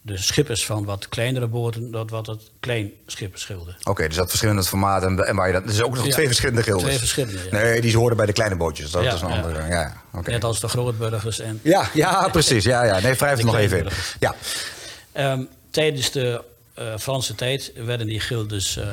de 0.00 0.16
schippers 0.18 0.66
van 0.66 0.84
wat 0.84 1.08
kleinere 1.08 1.46
boten, 1.46 1.90
dat 1.90 2.10
wat 2.10 2.26
het 2.26 2.50
kleinschippersgilde. 2.60 3.74
Oké, 3.84 4.06
dus 4.06 4.16
dat 4.16 4.28
verschillende 4.28 4.62
formaten. 4.64 5.08
En, 5.18 5.26
en 5.26 5.36
waar 5.36 5.46
je 5.46 5.52
dat, 5.52 5.64
er 5.64 5.72
zijn 5.72 5.86
ook 5.86 5.94
nog 5.94 6.06
Ja, 6.06 6.12
twee 6.12 6.26
verschillende 6.26 6.62
gildes. 6.62 6.84
twee 6.84 6.98
verschillende, 6.98 7.38
ja. 7.50 7.62
Nee, 7.62 7.80
die 7.80 7.96
horen 7.96 8.16
bij 8.16 8.26
de 8.26 8.32
kleine 8.32 8.56
bootjes. 8.56 8.90
Dat 8.90 9.02
Ja, 9.04 9.14
is 9.14 9.20
een 9.20 9.30
andere. 9.30 9.66
Ja, 9.66 10.02
oké. 10.12 10.30
Net 10.30 10.44
als 10.44 10.60
de 10.60 10.68
grootburgers. 10.68 11.38
En, 11.38 11.60
Ja, 11.62 11.88
ja, 11.94 12.28
precies. 12.28 12.64
Ja, 12.64 12.84
ja. 12.84 13.00
Nee, 13.00 13.14
wrijf 13.14 13.36
het 13.36 13.46
nog 13.46 13.56
even 13.56 13.78
in. 13.78 13.88
Ja. 14.20 14.34
Ehm, 15.12 15.42
tijdens 15.70 16.10
de 16.10 16.44
eh, 16.74 16.96
Franse 16.98 17.34
tijd 17.34 17.72
werden 17.74 18.06
die 18.06 18.20
gildes 18.20 18.76
eh, 18.76 18.86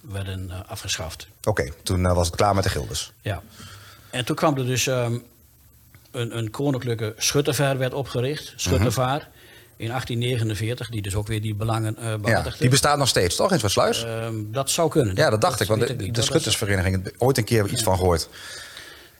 werden, 0.00 0.50
eh, 0.50 0.70
afgeschaft. 0.70 1.26
Oké, 1.44 1.72
toen 1.82 2.02
was 2.14 2.26
het 2.26 2.36
klaar 2.36 2.54
met 2.54 2.64
de 2.64 2.70
gildes. 2.70 3.12
Ja. 3.20 3.42
En 4.10 4.24
toen 4.24 4.36
kwam 4.36 4.58
er 4.58 4.66
dus 4.66 4.86
ehm, 4.86 5.18
een, 6.16 6.36
een 6.38 6.50
koninklijke 6.50 7.14
schuttervaar 7.16 7.78
werd 7.78 7.94
opgericht, 7.94 8.52
schuttervaar, 8.56 9.28
in 9.76 9.88
1849, 9.88 10.88
die 10.88 11.02
dus 11.02 11.14
ook 11.14 11.26
weer 11.26 11.40
die 11.40 11.54
belangen 11.54 11.96
Ja, 12.00 12.18
behartigde. 12.18 12.58
die 12.58 12.68
bestaat 12.68 12.98
nog 12.98 13.08
steeds, 13.08 13.36
toch, 13.36 13.52
in 13.52 13.58
Zwartsluis? 13.58 14.04
Ehm, 14.04 14.34
dat 14.46 14.70
zou 14.70 14.90
kunnen. 14.90 15.14
ja, 15.14 15.30
dat 15.30 15.40
dacht 15.40 15.60
ik, 15.60 15.68
want 15.68 15.86
de. 15.86 16.10
Dat 16.10 16.24
schuttersvereniging, 16.24 17.12
ooit 17.18 17.38
een 17.38 17.44
keer 17.44 17.66
iets 17.68 17.82
van 17.82 17.96
gehoord. 17.96 18.28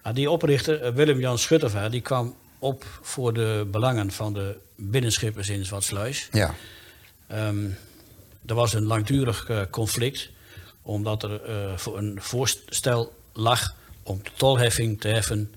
Ah, 0.02 0.14
die 0.14 0.30
oprichter, 0.30 0.82
eh, 0.82 0.92
Willem-Jan 0.92 1.38
Schuttervaar, 1.38 1.90
die 1.90 2.00
kwam 2.00 2.34
op 2.58 2.84
voor 3.02 3.32
de 3.32 3.68
belangen 3.70 4.10
van 4.10 4.32
de 4.32 4.56
binnenschippers 4.76 5.48
in 5.48 5.64
Zwartsluis. 5.64 6.28
Ja, 6.32 6.54
Ehm, 7.26 7.64
er 8.46 8.54
was 8.54 8.74
een 8.74 8.84
langdurig 8.84 9.48
eh, 9.48 9.60
conflict, 9.70 10.30
omdat 10.82 11.22
er 11.22 11.40
voor 11.76 11.98
een 11.98 12.18
voorstel 12.20 13.12
lag 13.32 13.74
om 14.02 14.20
de 14.22 14.30
tolheffing 14.36 15.00
te 15.00 15.08
heffen 15.08 15.54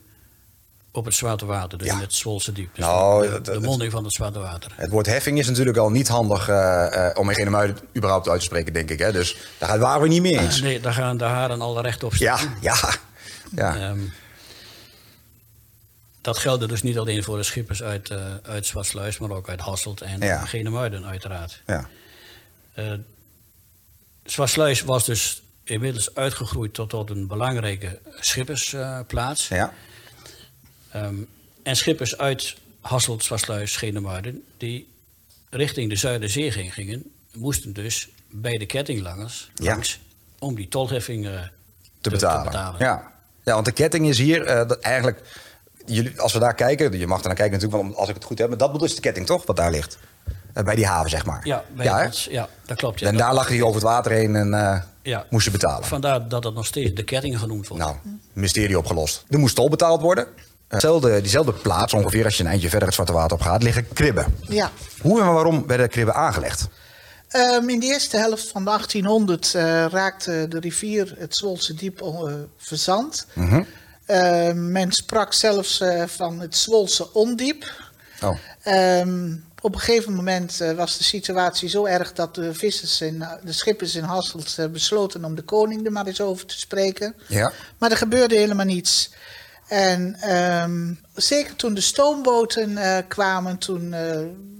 op 0.91 1.05
het 1.05 1.13
Zwarte 1.13 1.45
Water, 1.45 1.77
dus 1.77 1.87
Ja. 1.87 1.93
in 1.93 1.99
het 1.99 2.13
Zwolse 2.13 2.51
Diep. 2.51 2.75
Dus 2.75 2.85
Nou, 2.85 3.23
de, 3.25 3.29
dat- 3.31 3.45
de 3.45 3.51
dat- 3.51 3.61
monding 3.61 3.91
van 3.91 4.03
het 4.03 4.13
Zwarte 4.13 4.39
Water. 4.39 4.71
het 4.75 4.89
woord 4.89 5.05
heffing 5.05 5.39
is 5.39 5.47
natuurlijk 5.47 5.77
al 5.77 5.89
niet 5.91 6.07
handig 6.07 6.49
eh, 6.49 7.07
eh, 7.09 7.17
om 7.17 7.29
in 7.29 7.35
Genemuiden 7.35 7.77
überhaupt 7.95 8.27
uit 8.29 8.39
te 8.39 8.45
spreken, 8.45 8.73
denk 8.73 8.89
ik. 8.89 8.99
Hè? 8.99 9.11
Dus 9.11 9.35
daar 9.57 9.79
waren 9.79 10.01
we 10.01 10.07
niet 10.07 10.21
mee 10.21 10.39
eens. 10.39 10.61
Nee, 10.61 10.79
daar 10.79 10.93
gaan 10.93 11.17
de 11.17 11.23
haren 11.23 11.61
al 11.61 11.81
recht 11.81 12.03
op 12.03 12.13
staan. 12.13 12.55
ja, 12.61 12.75
ja. 13.55 13.75
Ehm, 13.75 13.99
dat 16.21 16.37
geldde 16.37 16.67
dus 16.67 16.83
niet 16.83 16.97
alleen 16.97 17.23
voor 17.23 17.37
de 17.37 17.43
schippers 17.43 17.83
uit, 17.83 18.09
eh 18.09 18.17
uit 18.43 18.65
Zwartsluis, 18.65 19.17
maar 19.17 19.29
ook 19.31 19.49
uit 19.49 19.59
Hasselt 19.59 20.01
en 20.01 20.19
Ja. 20.21 20.45
Genemuiden 20.45 21.05
uiteraard. 21.05 21.61
ja. 21.65 21.89
Zwartsluis 24.23 24.81
was 24.81 25.05
dus 25.05 25.41
inmiddels 25.63 26.15
uitgegroeid 26.15 26.73
tot, 26.73 26.89
tot 26.89 27.09
een 27.09 27.27
belangrijke 27.27 27.99
schippersplaats. 28.19 29.47
ja. 29.47 29.73
Ehm, 30.91 31.15
en 31.63 31.75
schippers 31.75 32.17
uit 32.17 32.55
Hasselt, 32.81 33.23
Zwartsluis, 33.23 33.75
Genemuiden, 33.75 34.43
die 34.57 34.87
richting 35.49 35.89
de 35.89 35.95
Zuiderzee 35.95 36.51
ging- 36.51 36.73
gingen, 36.73 37.03
moesten 37.33 37.73
dus 37.73 38.09
bij 38.31 38.57
de 38.57 38.65
kettinglangers 38.65 39.51
Ja. 39.55 39.65
langs 39.71 39.99
om 40.39 40.55
die 40.55 40.67
tolheffing 40.67 41.27
eh, 41.27 41.41
te 42.01 42.09
betalen. 42.09 42.51
Ja. 42.79 43.11
ja, 43.43 43.53
want 43.53 43.65
de 43.65 43.71
ketting 43.71 44.07
is 44.07 44.17
hier 44.17 44.45
eh, 44.45 44.67
dat 44.67 44.79
eigenlijk. 44.79 45.21
Jullie, 45.85 46.19
als 46.21 46.33
we 46.33 46.39
daar 46.39 46.55
kijken, 46.55 46.97
je 46.99 47.07
mag 47.07 47.19
er 47.21 47.25
naar 47.27 47.35
kijken 47.35 47.53
natuurlijk, 47.59 47.83
want 47.83 47.95
als 47.95 48.09
ik 48.09 48.15
het 48.15 48.23
goed 48.23 48.37
heb, 48.37 48.49
maar 48.49 48.57
dat 48.57 48.71
bedoel 48.71 48.87
is 48.87 48.95
de 48.95 49.01
ketting 49.01 49.25
toch, 49.25 49.45
wat 49.45 49.55
daar 49.55 49.71
ligt? 49.71 49.97
Eh, 50.53 50.63
bij 50.63 50.75
die 50.75 50.85
haven, 50.85 51.09
zeg 51.09 51.25
maar. 51.25 51.45
Ja, 51.47 51.63
bij 51.75 51.85
ja, 51.85 51.99
hè? 51.99 52.05
ons- 52.05 52.27
ja, 52.31 52.49
dat 52.65 52.77
klopt. 52.77 52.99
Ja. 52.99 53.07
En 53.07 53.17
daar 53.17 53.33
lag 53.33 53.47
hij 53.47 53.61
over 53.61 53.73
het 53.75 53.83
water 53.83 54.11
heen 54.11 54.35
en 54.35 54.49
Ja. 55.01 55.25
moest 55.29 55.45
je 55.45 55.51
betalen. 55.51 55.87
Vandaar 55.87 56.27
dat 56.27 56.43
het 56.43 56.53
nog 56.53 56.65
steeds 56.65 56.93
de 56.93 57.03
ketting 57.03 57.39
genoemd 57.39 57.67
wordt. 57.67 57.83
Nou, 57.83 57.95
mysterie 58.33 58.77
opgelost. 58.77 59.23
Er 59.29 59.39
moest 59.39 59.55
tol 59.55 59.69
betaald 59.69 60.01
worden. 60.01 60.27
Zelfde, 60.77 61.21
diezelfde 61.21 61.53
plaats, 61.53 61.93
ongeveer 61.93 62.25
als 62.25 62.37
je 62.37 62.43
een 62.43 62.49
eindje 62.49 62.69
verder 62.69 62.87
het 62.87 62.95
Zwarte 62.95 63.13
Water 63.13 63.37
op 63.37 63.43
gaat, 63.43 63.63
liggen 63.63 63.87
kribben. 63.93 64.25
Ja. 64.47 64.71
Hoe 65.01 65.21
en 65.21 65.33
waarom 65.33 65.67
werden 65.67 65.89
kribben 65.89 66.15
aangelegd? 66.15 66.67
Ehm, 67.29 67.69
in 67.69 67.79
de 67.79 67.85
eerste 67.85 68.17
helft 68.17 68.47
van 68.47 68.63
de 68.63 68.69
1800 68.69 69.55
eh, 69.55 69.85
raakte 69.85 70.45
de 70.49 70.59
rivier 70.59 71.15
het 71.17 71.35
Zwolse 71.35 71.73
Diep 71.73 72.01
eh, 72.01 72.33
verzand. 72.57 73.27
Ehm, 74.05 74.71
men 74.71 74.91
sprak 74.91 75.33
zelfs 75.33 75.79
eh, 75.79 76.03
van 76.07 76.39
het 76.39 76.57
Zwolse 76.57 77.13
Ondiep. 77.13 77.71
Oh, 78.23 78.37
Ehm, 78.63 79.35
op 79.61 79.73
een 79.73 79.79
gegeven 79.79 80.13
moment 80.13 80.57
was 80.75 80.97
de 80.97 81.03
situatie 81.03 81.69
zo 81.69 81.85
erg 81.85 82.13
dat 82.13 82.35
de, 82.35 82.53
vissers 82.53 83.01
in, 83.01 83.23
de 83.43 83.51
schippers 83.53 83.95
in 83.95 84.03
Hasselt 84.03 84.57
besloten 84.71 85.25
om 85.25 85.35
de 85.35 85.41
koning 85.41 85.85
er 85.85 85.91
maar 85.91 86.07
eens 86.07 86.21
over 86.21 86.45
te 86.45 86.59
spreken. 86.59 87.15
ja. 87.27 87.51
Maar 87.77 87.91
er 87.91 87.97
gebeurde 87.97 88.35
helemaal 88.35 88.65
niets. 88.65 89.09
En 89.69 90.15
ehm, 90.19 90.93
zeker 91.15 91.55
toen 91.55 91.73
de 91.73 91.81
stoomboten 91.81 92.77
eh, 92.77 92.97
kwamen, 93.07 93.57
toen, 93.57 93.93
eh, 93.93 94.19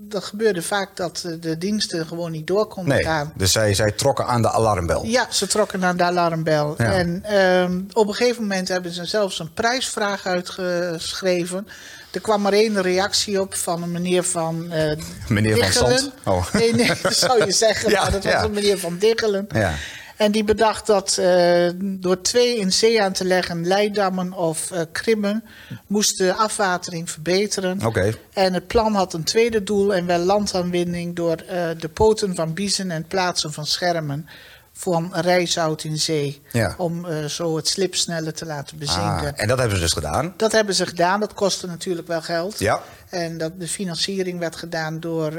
dat 0.10 0.24
gebeurde 0.24 0.62
vaak 0.62 0.96
dat 0.96 1.24
eh, 1.26 1.32
de 1.40 1.58
diensten 1.58 2.06
gewoon 2.08 2.32
niet 2.32 2.48
door 2.48 2.66
konden 2.68 2.94
Nee, 2.94 3.04
gaan. 3.04 3.32
dus 3.36 3.52
zij, 3.52 3.74
zij 3.74 3.92
trokken 3.92 4.26
aan 4.26 4.42
de 4.42 4.52
alarmbel. 4.52 5.06
Ja, 5.06 5.28
ze 5.32 5.48
trokken 5.48 5.80
naar 5.80 5.98
de 5.98 6.04
alarmbel. 6.04 6.76
Ja. 6.78 6.92
En 6.94 7.24
ehm, 7.24 7.82
op 7.94 8.08
een 8.08 8.14
gegeven 8.14 8.42
moment 8.42 8.68
hebben 8.68 8.92
ze 8.92 9.06
zelfs 9.06 9.40
een 9.40 9.54
prijsvraag 9.54 10.26
uitgeschreven. 10.26 11.68
Er 12.12 12.22
kwam 12.22 12.42
maar 12.42 12.54
één 12.54 12.82
reactie 12.82 13.42
op 13.42 13.56
van 13.56 13.84
een 13.84 13.92
meneer 13.92 14.24
van 14.24 14.72
eh 14.72 14.98
Meneer 15.28 15.72
van. 15.72 15.88
Zand? 15.88 16.12
Oh. 16.26 16.54
Nee, 16.54 16.74
nee, 16.76 16.92
dat 17.02 17.14
zou 17.14 17.46
je 17.46 17.52
zeggen, 17.52 17.90
Ja, 17.90 18.02
maar 18.02 18.12
dat 18.12 18.24
was 18.24 18.34
ja. 18.34 18.44
een 18.44 18.52
meneer 18.52 18.80
van 18.80 18.98
Diggelen. 18.98 19.48
En 20.20 20.32
die 20.32 20.44
bedacht 20.44 20.86
dat 20.88 21.18
eh, 21.18 21.70
door 21.76 22.22
twee 22.22 22.58
in 22.58 22.72
zee 22.74 23.02
aan 23.02 23.12
te 23.14 23.26
leggen, 23.26 23.68
leidammen 23.68 24.34
of 24.34 24.72
eh 24.72 24.82
kribben, 24.92 25.44
moest 25.88 26.18
de 26.18 26.34
afwatering 26.34 27.10
verbeteren. 27.12 27.86
Oké. 27.86 28.14
En 28.34 28.54
het 28.54 28.68
plan 28.68 28.94
had 28.96 29.14
een 29.14 29.24
tweede 29.24 29.64
doel 29.64 29.94
en 29.94 30.06
wel 30.06 30.20
landaanwinning 30.20 31.16
door 31.16 31.36
eh, 31.36 31.70
de 31.78 31.90
poten 31.90 32.36
van 32.36 32.54
biezen 32.54 32.92
en 32.92 33.06
plaatsen 33.08 33.54
van 33.54 33.66
schermen 33.66 34.28
van 34.74 35.10
rijzout 35.14 35.84
in 35.84 35.98
zee. 35.98 36.42
Ja. 36.52 36.74
Om 36.78 37.06
zo 37.30 37.56
het 37.56 37.68
slip 37.68 37.96
sneller 37.96 38.34
te 38.34 38.46
laten 38.46 38.74
Ah, 38.74 38.80
bezinken. 38.80 39.38
en 39.38 39.48
dat 39.48 39.58
hebben 39.60 39.78
ze 39.78 39.84
dus 39.84 39.94
gedaan. 39.94 40.34
Dat 40.38 40.52
hebben 40.52 40.76
ze 40.76 40.86
gedaan, 40.86 41.20
dat 41.20 41.34
kostte 41.34 41.68
natuurlijk 41.68 42.08
wel 42.08 42.22
geld. 42.22 42.60
Ja. 42.60 42.82
En 43.10 43.38
dat, 43.38 43.60
de 43.60 43.68
financiering 43.68 44.40
werd 44.40 44.56
gedaan 44.56 45.00
door 45.00 45.32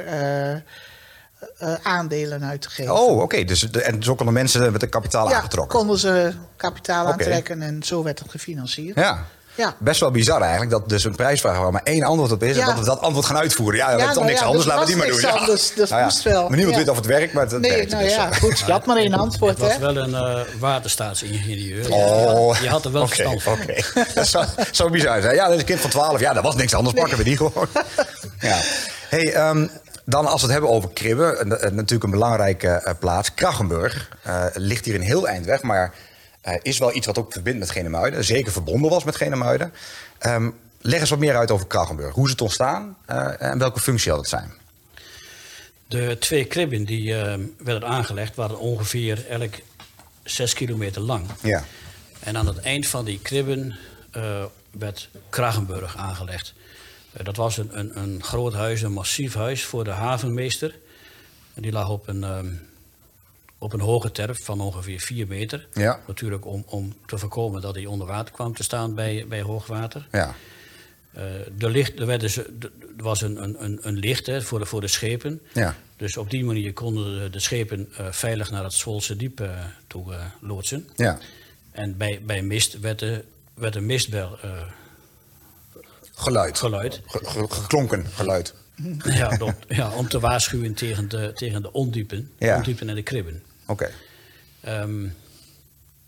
eh, 1.59 1.75
aandelen 1.83 2.45
uit 2.45 2.63
te 2.63 2.71
geven. 2.71 2.95
Oh, 2.95 3.21
oké. 3.23 3.45
Dus, 3.45 3.61
de- 3.61 3.83
en 3.83 4.03
zo 4.03 4.15
konden 4.15 4.35
mensen 4.35 4.73
met 4.73 4.83
een 4.83 4.89
kapitaal 4.89 5.29
ja, 5.29 5.37
aangetrokken. 5.37 5.79
konden 5.79 5.99
ze 5.99 6.33
kapitaal 6.57 7.07
aantrekken 7.07 7.63
en 7.63 7.83
zo 7.83 8.03
werd 8.03 8.19
het 8.19 8.31
gefinancierd. 8.31 8.97
Ja. 8.97 9.25
Ja. 9.55 9.75
Best 9.79 10.01
wel 10.01 10.11
bizar 10.11 10.41
eigenlijk 10.41 10.71
dat 10.71 10.89
dus 10.89 11.05
een 11.05 11.15
prijsvraag 11.15 11.59
waar 11.59 11.73
maar 11.73 11.83
één 11.85 12.03
antwoord 12.03 12.33
op 12.33 12.43
is 12.43 12.57
en 12.59 12.67
dat 12.67 12.79
we 12.79 12.85
dat 12.85 13.01
antwoord 13.01 13.27
gaan 13.27 13.37
uitvoeren. 13.37 13.77
Ja, 13.79 13.85
we 13.85 13.91
hebben 13.91 14.07
toch 14.09 14.17
nou 14.17 14.27
niks 14.27 14.41
ja, 14.41 14.47
anders, 14.47 14.65
er 14.67 14.71
laten 14.71 14.87
we 14.87 14.93
die 14.93 15.03
maar 15.03 15.21
doen. 15.21 15.31
Ja. 15.31 15.37
anders, 15.39 15.75
dus 15.75 15.89
Nou 15.89 16.01
ja, 16.01 16.07
moest 16.07 16.23
wel. 16.23 16.41
Maar 16.49 16.57
niemand 16.57 16.71
Ja. 16.71 16.77
weet 16.83 16.89
of 16.91 16.97
het 16.97 17.07
werkt, 17.07 17.33
maar 17.33 17.43
het 17.47 17.61
Nee, 17.61 17.71
werkt 17.71 17.91
nou 17.91 18.05
dus. 18.05 18.15
ja, 18.15 18.33
goed, 18.33 18.59
je 18.59 18.73
had 18.73 18.87
maar 18.87 18.97
één 18.97 19.15
antwoord, 19.25 19.51
Het 19.51 19.61
was 19.61 19.73
hè? 19.73 19.79
wel 19.79 19.97
een 19.97 20.15
eh 20.15 20.41
waterstaatsingenieur. 20.59 21.93
Oh, 21.93 22.57
Je 22.63 22.69
had 22.69 22.85
er 22.85 22.93
wel 22.93 23.07
verstand 23.07 23.43
van. 23.43 23.53
Oké, 23.53 23.75
dat 24.15 24.27
zou, 24.27 24.47
zou 24.71 24.91
bizar 24.91 25.21
zijn. 25.23 25.35
Ja, 25.35 25.45
dat 25.45 25.53
is 25.55 25.61
een 25.61 25.67
kind 25.67 25.81
van 25.81 25.91
12. 25.91 26.21
Ja, 26.21 26.33
dat 26.33 26.43
was 26.43 26.55
niks 26.55 26.75
anders. 26.75 26.95
Pakken 27.01 27.19
we 27.19 27.25
die 27.25 27.37
gewoon. 27.37 27.69
Ja. 28.41 28.57
Hey, 29.09 29.33
ehm, 29.33 29.67
dan 30.11 30.27
als 30.27 30.41
we 30.41 30.47
het 30.47 30.51
hebben 30.51 30.71
over 30.71 30.91
Kribben, 30.91 31.49
natuurlijk 31.49 32.05
een 32.05 32.11
belangrijke 32.11 32.69
eh, 32.69 32.95
plaats. 32.99 33.35
Krachenburg 33.35 34.09
eh, 34.23 34.45
ligt 34.55 34.85
hier 34.85 34.95
een 34.95 35.01
heel 35.01 35.29
eind 35.29 35.47
weg, 35.47 35.63
maar 35.63 35.95
eh, 36.41 36.55
is 36.63 36.79
wel 36.79 36.95
iets 36.95 37.07
wat 37.07 37.19
ook 37.19 37.33
verbindt 37.33 37.59
met 37.59 37.71
Genemuiden. 37.71 38.25
Zeker 38.25 38.53
verbonden 38.53 38.91
was 38.91 39.05
met 39.05 39.17
Genemuiden. 39.17 39.73
Ehm 40.19 40.51
leg 40.83 41.01
eens 41.01 41.11
wat 41.11 41.19
meer 41.19 41.37
uit 41.37 41.51
over 41.51 41.67
Krachenburg. 41.67 42.15
Hoe 42.15 42.25
is 42.25 42.31
het 42.31 42.41
ontstaan 42.41 42.97
en 43.39 43.59
welke 43.59 43.81
functie 43.81 44.11
had 44.11 44.21
het 44.21 44.29
zijn? 44.29 44.53
De 45.89 46.17
twee 46.19 46.45
kribben 46.45 46.85
die 46.85 47.15
werden 47.59 47.89
aangelegd 47.89 48.37
waren 48.37 48.59
ongeveer 48.59 49.27
elk 49.29 49.55
zes 50.23 50.55
kilometer 50.55 51.03
lang. 51.03 51.27
Ja. 51.41 51.65
En 52.21 52.37
aan 52.37 52.47
het 52.47 52.59
eind 52.59 52.87
van 52.87 53.05
die 53.05 53.21
kribben 53.23 53.79
werd 54.71 55.09
Kragenburg 55.31 55.97
aangelegd. 55.97 56.55
Eh, 57.13 57.25
dat 57.25 57.37
was 57.37 57.57
een, 57.57 57.79
een, 57.79 57.99
een 57.99 58.23
groot 58.23 58.53
huis, 58.53 58.83
een 58.83 58.93
massief 58.93 59.35
huis 59.35 59.65
voor 59.65 59.85
de 59.85 59.91
havenmeester. 59.91 60.79
En 61.55 61.63
die 61.63 61.73
lag 61.73 61.89
op 61.89 62.09
een, 62.09 62.25
ehm, 62.25 62.53
op 63.59 63.73
een 63.73 63.81
hoge 63.81 64.13
terp 64.13 64.43
van 64.43 64.61
ongeveer 64.61 65.01
4 65.01 65.27
meter. 65.27 65.69
Ja. 65.73 66.01
Natuurlijk 66.07 66.47
om, 66.47 66.65
om 66.67 66.95
te 67.07 67.19
voorkomen 67.19 67.61
dat 67.61 67.75
hij 67.75 67.87
onder 67.87 68.07
water 68.07 68.35
kwam 68.35 68.55
te 68.55 68.63
staan 68.63 68.95
bij, 68.95 69.25
bij 69.29 69.43
hoogwater. 69.43 70.07
Ja. 70.11 70.35
Eh, 71.13 71.25
de 71.57 71.71
licht, 71.71 71.99
er, 71.99 72.07
werd 72.07 72.21
dus, 72.21 72.37
er 72.37 72.71
was 72.97 73.23
een, 73.23 73.43
een, 73.43 73.65
een, 73.65 73.79
een 73.83 73.97
licht 73.97 74.27
hè, 74.27 74.43
voor, 74.43 74.59
de, 74.59 74.67
voor 74.67 74.81
de 74.81 74.89
schepen. 74.89 75.41
Ja. 75.53 75.77
Dus 75.97 76.17
op 76.17 76.31
die 76.31 76.45
manier 76.45 76.73
konden 76.73 77.19
de, 77.19 77.31
de 77.31 77.41
schepen 77.41 77.89
eh, 77.97 78.07
veilig 78.11 78.51
naar 78.51 78.65
het 78.65 78.73
Zwolse 78.73 79.17
diep 79.17 79.41
eh, 79.41 79.65
toe 79.87 80.15
loodsen. 80.41 80.89
Ja. 80.97 81.19
En 81.71 81.97
bij, 81.97 82.21
bij 82.27 82.43
mist 82.43 82.81
werd 82.81 82.99
de, 82.99 83.25
werd 83.55 83.73
de 83.73 83.81
mistbel 83.81 84.39
Geluid. 86.21 86.59
geluid. 86.59 87.01
Ge- 87.07 87.25
ge- 87.25 87.47
geklonken 87.49 88.07
geluid. 88.07 88.55
ja, 89.05 89.37
om, 89.41 89.55
ja, 89.69 89.91
om 89.91 90.09
te 90.09 90.21
waarschuwen 90.21 90.75
tegen 90.75 91.09
de, 91.09 91.31
tegen 91.35 91.63
de 91.63 91.73
ondiepen, 91.73 92.31
Ja. 92.39 92.57
ondiepen 92.57 92.89
en 92.89 92.95
de 92.95 93.03
kribben. 93.03 93.43
Oké. 93.67 93.91
Ehm, 94.61 95.07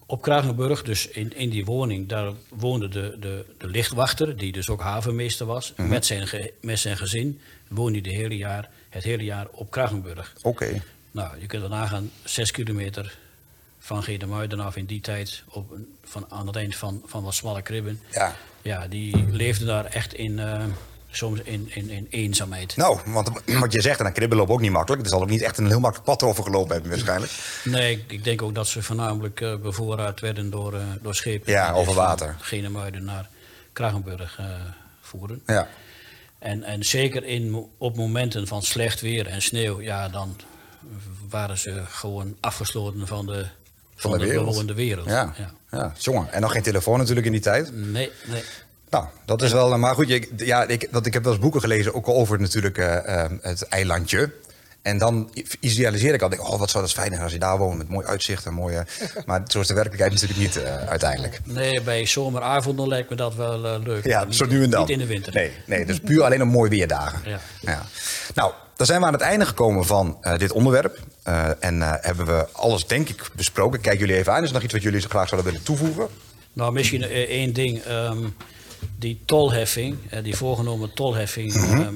op 0.07 0.23
Kragenburg, 0.23 0.83
dus 0.83 1.09
in, 1.09 1.37
in 1.37 1.51
die 1.51 1.65
woning, 1.65 2.09
daar 2.09 2.33
woonde 2.49 2.89
de, 2.89 3.17
de, 3.21 3.45
de 3.59 3.67
lichtwachter, 3.67 4.37
die 4.37 4.53
dus 4.53 4.69
ook 4.69 4.81
havenmeester 4.81 5.47
was. 5.47 5.73
Mhm. 5.77 5.89
met, 5.89 6.07
zijn 6.07 6.27
ge- 6.27 6.53
met 6.61 6.79
zijn 6.79 6.97
gezin 6.97 7.41
woonde 7.69 7.93
hij 8.01 8.11
de 8.11 8.17
hele 8.17 8.37
jaar, 8.37 8.71
het 8.89 9.05
hele 9.05 9.25
jaar 9.25 9.47
op 9.51 9.71
Kragenburg. 9.71 10.33
Oké. 10.43 10.83
Nou, 11.11 11.41
je 11.41 11.47
kunt 11.47 11.63
er 11.63 11.69
nagaan, 11.69 12.11
zes 12.25 12.51
kilometer 12.51 13.19
van 13.83 14.03
Gedemuiden 14.03 14.61
af 14.61 14.77
in 14.77 14.85
die 14.85 15.01
tijd, 15.01 15.43
op 15.49 15.71
een, 15.71 15.97
van, 16.05 16.27
aan 16.29 16.47
het 16.47 16.57
eind 16.57 16.77
van, 16.77 17.03
van 17.07 17.23
wat 17.23 17.35
smalle 17.35 17.63
kribben. 17.63 18.01
Ja. 18.11 18.35
Ja, 18.63 18.87
die 18.87 19.27
leefden 19.31 19.67
daar 19.67 19.85
echt 19.85 20.15
in, 20.15 20.39
eh, 20.39 20.65
soms 21.11 21.41
in, 21.41 21.71
in, 21.75 21.91
in 21.91 22.07
eenzaamheid. 22.11 22.77
Nou, 22.77 22.99
want 23.07 23.31
wat 23.61 23.73
je 23.73 23.81
zegt, 23.81 23.99
en 23.99 24.05
dan 24.05 24.13
kribben 24.13 24.39
lopen 24.39 24.55
ook 24.55 24.61
niet 24.61 24.71
makkelijk. 24.71 25.03
Er 25.03 25.09
zal 25.09 25.23
ook 25.23 25.29
niet 25.29 25.43
echt 25.43 25.59
een 25.59 25.67
heel 25.67 25.81
makkelijk 25.81 26.09
pad 26.09 26.23
over 26.23 26.45
gelopen 26.45 26.73
hebben 26.73 26.91
waarschijnlijk. 26.91 27.33
Nee, 27.65 27.93
ik, 27.93 28.13
ik 28.13 28.25
denk 28.25 28.43
ook 28.43 28.55
dat 28.55 28.67
ze 28.67 28.83
voornamelijk 28.83 29.41
eh, 29.41 29.57
bevoorraad 29.57 30.21
werden 30.21 30.51
door, 30.51 30.75
eh, 30.75 30.83
door 31.03 31.15
schepen. 31.15 31.53
Ja, 31.53 31.73
die 31.73 31.81
over 31.81 31.95
water. 31.95 32.37
Genemuiden 32.41 33.05
naar 33.05 33.29
Kragenburg 33.73 34.41
voeren. 35.01 35.43
Ja. 35.47 35.69
En, 36.39 36.63
en 36.63 36.85
zeker 36.85 37.25
in, 37.25 37.67
op 37.79 37.97
momenten 37.97 38.47
van 38.47 38.63
slecht 38.63 39.01
weer 39.01 39.27
en 39.27 39.43
sneeuw, 39.43 39.81
ja, 39.81 40.09
dan 40.09 40.37
waren 41.29 41.59
ze 41.59 41.83
gewoon 41.87 42.37
afgesloten 42.41 43.07
van 43.07 43.27
de, 43.27 43.47
van 44.03 44.11
de 44.11 44.19
de, 44.67 44.75
wereld. 44.75 45.07
Ja. 45.07 45.33
Ja. 45.37 45.51
ja. 45.71 45.93
jongen. 45.99 46.33
En 46.33 46.41
nog 46.41 46.53
geen 46.53 46.63
telefoon 46.63 46.99
natuurlijk 46.99 47.27
in 47.27 47.33
die 47.33 47.41
tijd. 47.41 47.71
Nee, 47.75 48.11
nee. 48.25 48.43
Nou, 48.91 49.05
dat 49.25 49.43
is 49.43 49.53
wel... 49.53 49.79
Maar 49.79 49.95
goed, 49.95 50.09
je, 50.09 50.29
ja, 50.37 50.65
ik, 50.67 50.89
dat, 50.91 51.07
ik 51.07 51.13
heb 51.13 51.23
wel 51.23 51.33
eens 51.33 51.43
boeken 51.43 51.61
gelezen, 51.61 51.95
ook 51.95 52.09
over 52.09 52.41
natuurlijk 52.41 52.79
eh, 52.79 53.25
eh, 53.25 53.31
het 53.41 53.63
eilandje. 53.63 54.31
En 54.83 54.99
dan 54.99 55.31
idealiseer 55.61 56.15
ik 56.15 56.23
al, 56.23 56.29
denk, 56.29 56.49
oh, 56.51 56.59
wat 56.59 56.71
zou 56.71 56.85
dat 56.85 56.93
fijn 56.93 57.11
zijn 57.11 57.23
als 57.23 57.33
je 57.33 57.39
daar 57.39 57.59
woont 57.59 57.79
met 57.79 57.89
mooi 57.89 58.07
uitzicht 58.07 58.47
en 58.47 58.55
mooie... 58.55 58.87
Maar 59.27 59.43
zo 59.47 59.61
is 59.61 59.67
de 59.67 59.75
werkelijkheid 59.75 60.13
natuurlijk 60.13 60.41
niet 60.41 60.57
eh, 60.57 60.77
uiteindelijk. 60.89 61.41
Nee, 61.45 61.81
bij 61.81 62.07
zomeravonden 62.07 62.89
lijkt 62.89 63.11
me 63.11 63.17
dat 63.17 63.35
wel 63.35 63.67
eh, 63.67 63.83
leuk. 63.85 64.05
Ja, 64.05 64.25
niet, 64.25 64.37
zo 64.37 64.47
nu 64.47 64.63
en 64.63 64.71
dan. 64.71 64.81
Niet 64.81 64.91
in 64.91 64.99
de 64.99 65.07
winter. 65.07 65.35
Nee, 65.35 65.53
nee 65.67 65.87
dus 65.87 65.99
puur 65.99 66.23
alleen 66.23 66.43
op 66.43 66.49
mooie 66.49 66.71
weerdagen. 66.71 67.21
Ja. 67.61 67.87
Nou, 68.35 68.53
dan 68.77 68.87
zijn 68.87 69.01
we 69.01 69.07
aan 69.07 69.13
het 69.13 69.23
einde 69.23 69.47
gekomen 69.47 69.87
van 69.87 70.19
eh, 70.21 70.39
dit 70.39 70.53
onderwerp. 70.53 70.99
En 71.61 71.81
hebben 71.81 72.27
we 72.27 72.47
alles, 72.53 72.87
denk 72.87 73.09
ik, 73.09 73.31
besproken. 73.33 73.81
Kijk 73.81 73.99
jullie 73.99 74.17
even 74.17 74.33
aan. 74.33 74.43
Is 74.43 74.49
er 74.49 74.55
nog 74.55 74.63
iets 74.63 74.73
wat 74.73 74.83
jullie 74.83 75.01
zo 75.01 75.09
graag 75.09 75.29
zouden 75.29 75.51
willen 75.51 75.67
toevoegen? 75.67 76.09
Nou, 76.53 76.73
misschien 76.73 77.03
één 77.11 77.53
ding. 77.53 77.83
ehm, 77.83 78.19
die 78.99 79.23
tolheffing, 79.25 79.97
die 80.23 80.37
voorgenomen 80.37 80.95
tolheffing. 80.95 81.55
Mhm. 81.55 81.81
ehm, 81.81 81.95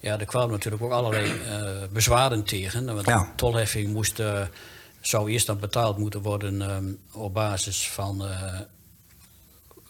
ja, 0.00 0.18
er 0.18 0.26
kwamen 0.26 0.50
natuurlijk 0.50 0.82
ook 0.82 0.90
allerlei 0.90 1.40
eh, 1.40 1.88
bezwaren 1.92 2.44
tegen. 2.44 2.94
Want 2.94 3.06
Ja. 3.06 3.32
tolheffing 3.36 3.92
moest, 3.92 4.18
eh, 4.20 4.42
zou 5.00 5.30
eerst 5.30 5.46
dan 5.46 5.58
betaald 5.58 5.98
moeten 5.98 6.22
worden 6.22 6.62
ehm, 6.62 6.92
op 7.12 7.34
basis 7.34 7.88
van, 7.90 8.24
eh, 8.26 8.60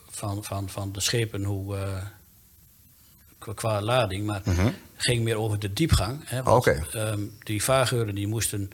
van, 0.09 0.43
van, 0.43 0.69
van 0.69 0.91
de 0.91 0.99
schepen 0.99 1.43
hoe, 1.43 1.77
qua, 3.55 3.81
lading. 3.81 4.25
Maar 4.25 4.41
het 4.43 4.73
ging 4.97 5.23
meer 5.23 5.37
over 5.37 5.59
de 5.59 5.73
diepgang. 5.73 6.21
Hè, 6.25 6.43
want, 6.43 6.65
ehm, 6.93 7.19
die 7.43 7.63
vaargeuren 7.63 8.15
die 8.15 8.27
moesten, 8.27 8.71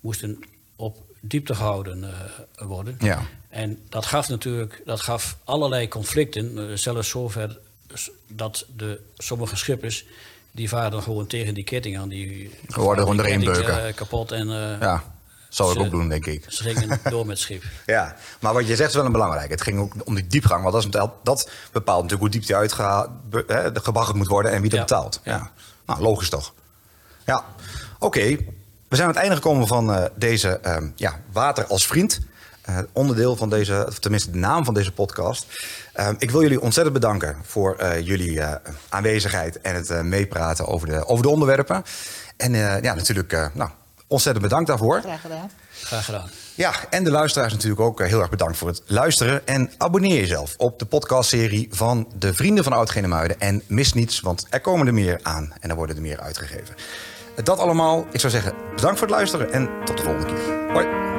moesten 0.00 0.38
op 0.76 1.04
diepte 1.20 1.54
gehouden 1.54 2.04
eh, 2.04 2.66
worden. 2.66 2.96
Ja. 2.98 3.22
En 3.48 3.78
dat 3.88 4.06
gaf 4.06 4.28
natuurlijk 4.28 4.82
dat 4.84 5.00
gaf 5.00 5.38
allerlei 5.44 5.88
conflicten, 5.88 6.78
zelfs 6.78 7.08
zover 7.08 7.58
dat 8.28 8.66
de, 8.76 9.00
sommige 9.16 9.56
schippers 9.56 10.04
die 10.56 10.68
varen 10.68 11.02
gewoon 11.02 11.26
tegen 11.26 11.54
die 11.54 11.64
ketting 11.64 11.98
aan. 11.98 12.08
Die 12.08 12.50
worden 12.68 13.04
gewoon 13.04 13.20
erin 13.20 13.44
beuken. 13.44 13.86
eh, 13.86 13.94
kapot 13.94 14.32
en 14.32 14.50
eh, 14.50 14.80
Ja, 14.80 15.02
zou 15.48 15.72
ik 15.74 15.80
ook 15.80 15.90
doen, 15.90 16.08
denk 16.08 16.26
ik. 16.26 16.44
ze 16.48 16.62
gingen 16.62 17.00
door 17.10 17.26
met 17.26 17.38
schip. 17.38 17.62
Ja, 17.86 18.16
maar 18.40 18.52
wat 18.52 18.66
je 18.68 18.76
zegt 18.76 18.88
is 18.88 18.94
wel 18.96 19.04
een 19.04 19.12
belangrijk. 19.12 19.50
Het 19.50 19.62
ging 19.62 19.80
ook 19.80 19.92
om 20.04 20.14
die 20.14 20.26
diepgang. 20.26 20.62
Want 20.62 20.74
dat, 20.74 20.84
is, 20.84 20.90
dat- 20.90 21.12
dat 21.22 21.50
bepaalt 21.72 22.02
natuurlijk 22.02 22.32
hoe 22.32 22.42
diep 22.42 22.46
die 23.72 23.80
gebaggerd 23.82 24.16
moet 24.16 24.26
worden 24.26 24.52
en 24.52 24.60
wie 24.60 24.70
dat 24.70 24.78
Ja. 24.78 24.84
betaalt. 24.84 25.20
Ja. 25.24 25.32
Ja. 25.32 25.50
Nou, 25.86 26.00
logisch 26.00 26.28
toch. 26.30 26.52
Ja, 27.26 27.44
oké. 27.98 28.36
We 28.88 28.96
zijn 28.96 29.08
aan 29.08 29.14
het 29.14 29.22
einde 29.22 29.34
gekomen 29.36 29.66
van 29.66 29.92
eh, 29.94 30.04
deze 30.16 30.48
ehm, 30.48 30.88
ja, 30.96 31.20
Water 31.32 31.66
als 31.66 31.86
Vriend. 31.86 32.20
Eh, 32.66 32.78
onderdeel 32.92 33.36
van 33.36 33.50
deze, 33.50 33.84
of 33.88 33.98
tenminste 33.98 34.30
de 34.30 34.38
naam 34.38 34.64
van 34.64 34.74
deze 34.74 34.92
podcast. 34.92 35.46
Ehm, 35.92 36.14
ik 36.18 36.30
wil 36.30 36.42
jullie 36.42 36.60
ontzettend 36.60 36.94
bedanken 36.94 37.36
voor 37.44 37.76
eh, 37.76 38.06
jullie 38.06 38.40
eh, 38.40 38.72
aanwezigheid 38.88 39.60
en 39.60 39.74
het 39.74 39.90
eh, 39.90 40.00
meepraten 40.00 40.66
over 40.66 40.88
de, 40.88 41.06
over 41.06 41.22
de 41.22 41.28
onderwerpen. 41.28 41.84
En 42.36 42.54
eh, 42.54 42.82
ja, 42.82 42.94
natuurlijk 42.94 43.32
eh, 43.32 43.46
nou, 43.52 43.70
ontzettend 44.06 44.44
bedankt 44.44 44.68
daarvoor. 44.68 45.00
Graag 45.00 45.20
gedaan. 45.20 45.50
Graag 45.82 46.04
gedaan. 46.04 46.30
Ja, 46.54 46.72
en 46.90 47.04
de 47.04 47.10
luisteraars 47.10 47.52
natuurlijk 47.52 47.80
ook 47.80 48.02
heel 48.02 48.20
erg 48.20 48.30
bedankt 48.30 48.56
voor 48.56 48.68
het 48.68 48.82
luisteren. 48.86 49.46
En 49.46 49.70
abonneer 49.78 50.18
jezelf 50.18 50.54
op 50.56 50.78
de 50.78 50.84
podcastserie 50.84 51.68
van 51.70 52.08
de 52.18 52.34
Vrienden 52.34 52.64
van 52.64 52.72
oud 52.72 52.90
Genemuiden. 52.90 53.40
En 53.40 53.62
mis 53.66 53.92
niets, 53.92 54.20
want 54.20 54.46
er 54.50 54.60
komen 54.60 54.86
er 54.86 54.94
meer 54.94 55.20
aan 55.22 55.52
en 55.60 55.70
er 55.70 55.76
worden 55.76 55.96
er 55.96 56.02
meer 56.02 56.20
uitgegeven. 56.20 56.74
Dat 57.44 57.58
allemaal, 57.58 58.06
ik 58.12 58.20
zou 58.20 58.32
zeggen, 58.32 58.54
bedankt 58.74 58.98
voor 58.98 59.06
het 59.06 59.16
luisteren 59.16 59.52
en 59.52 59.68
tot 59.84 59.96
de 59.96 60.02
volgende 60.02 60.26
keer. 60.26 60.72
Hoi. 60.72 61.15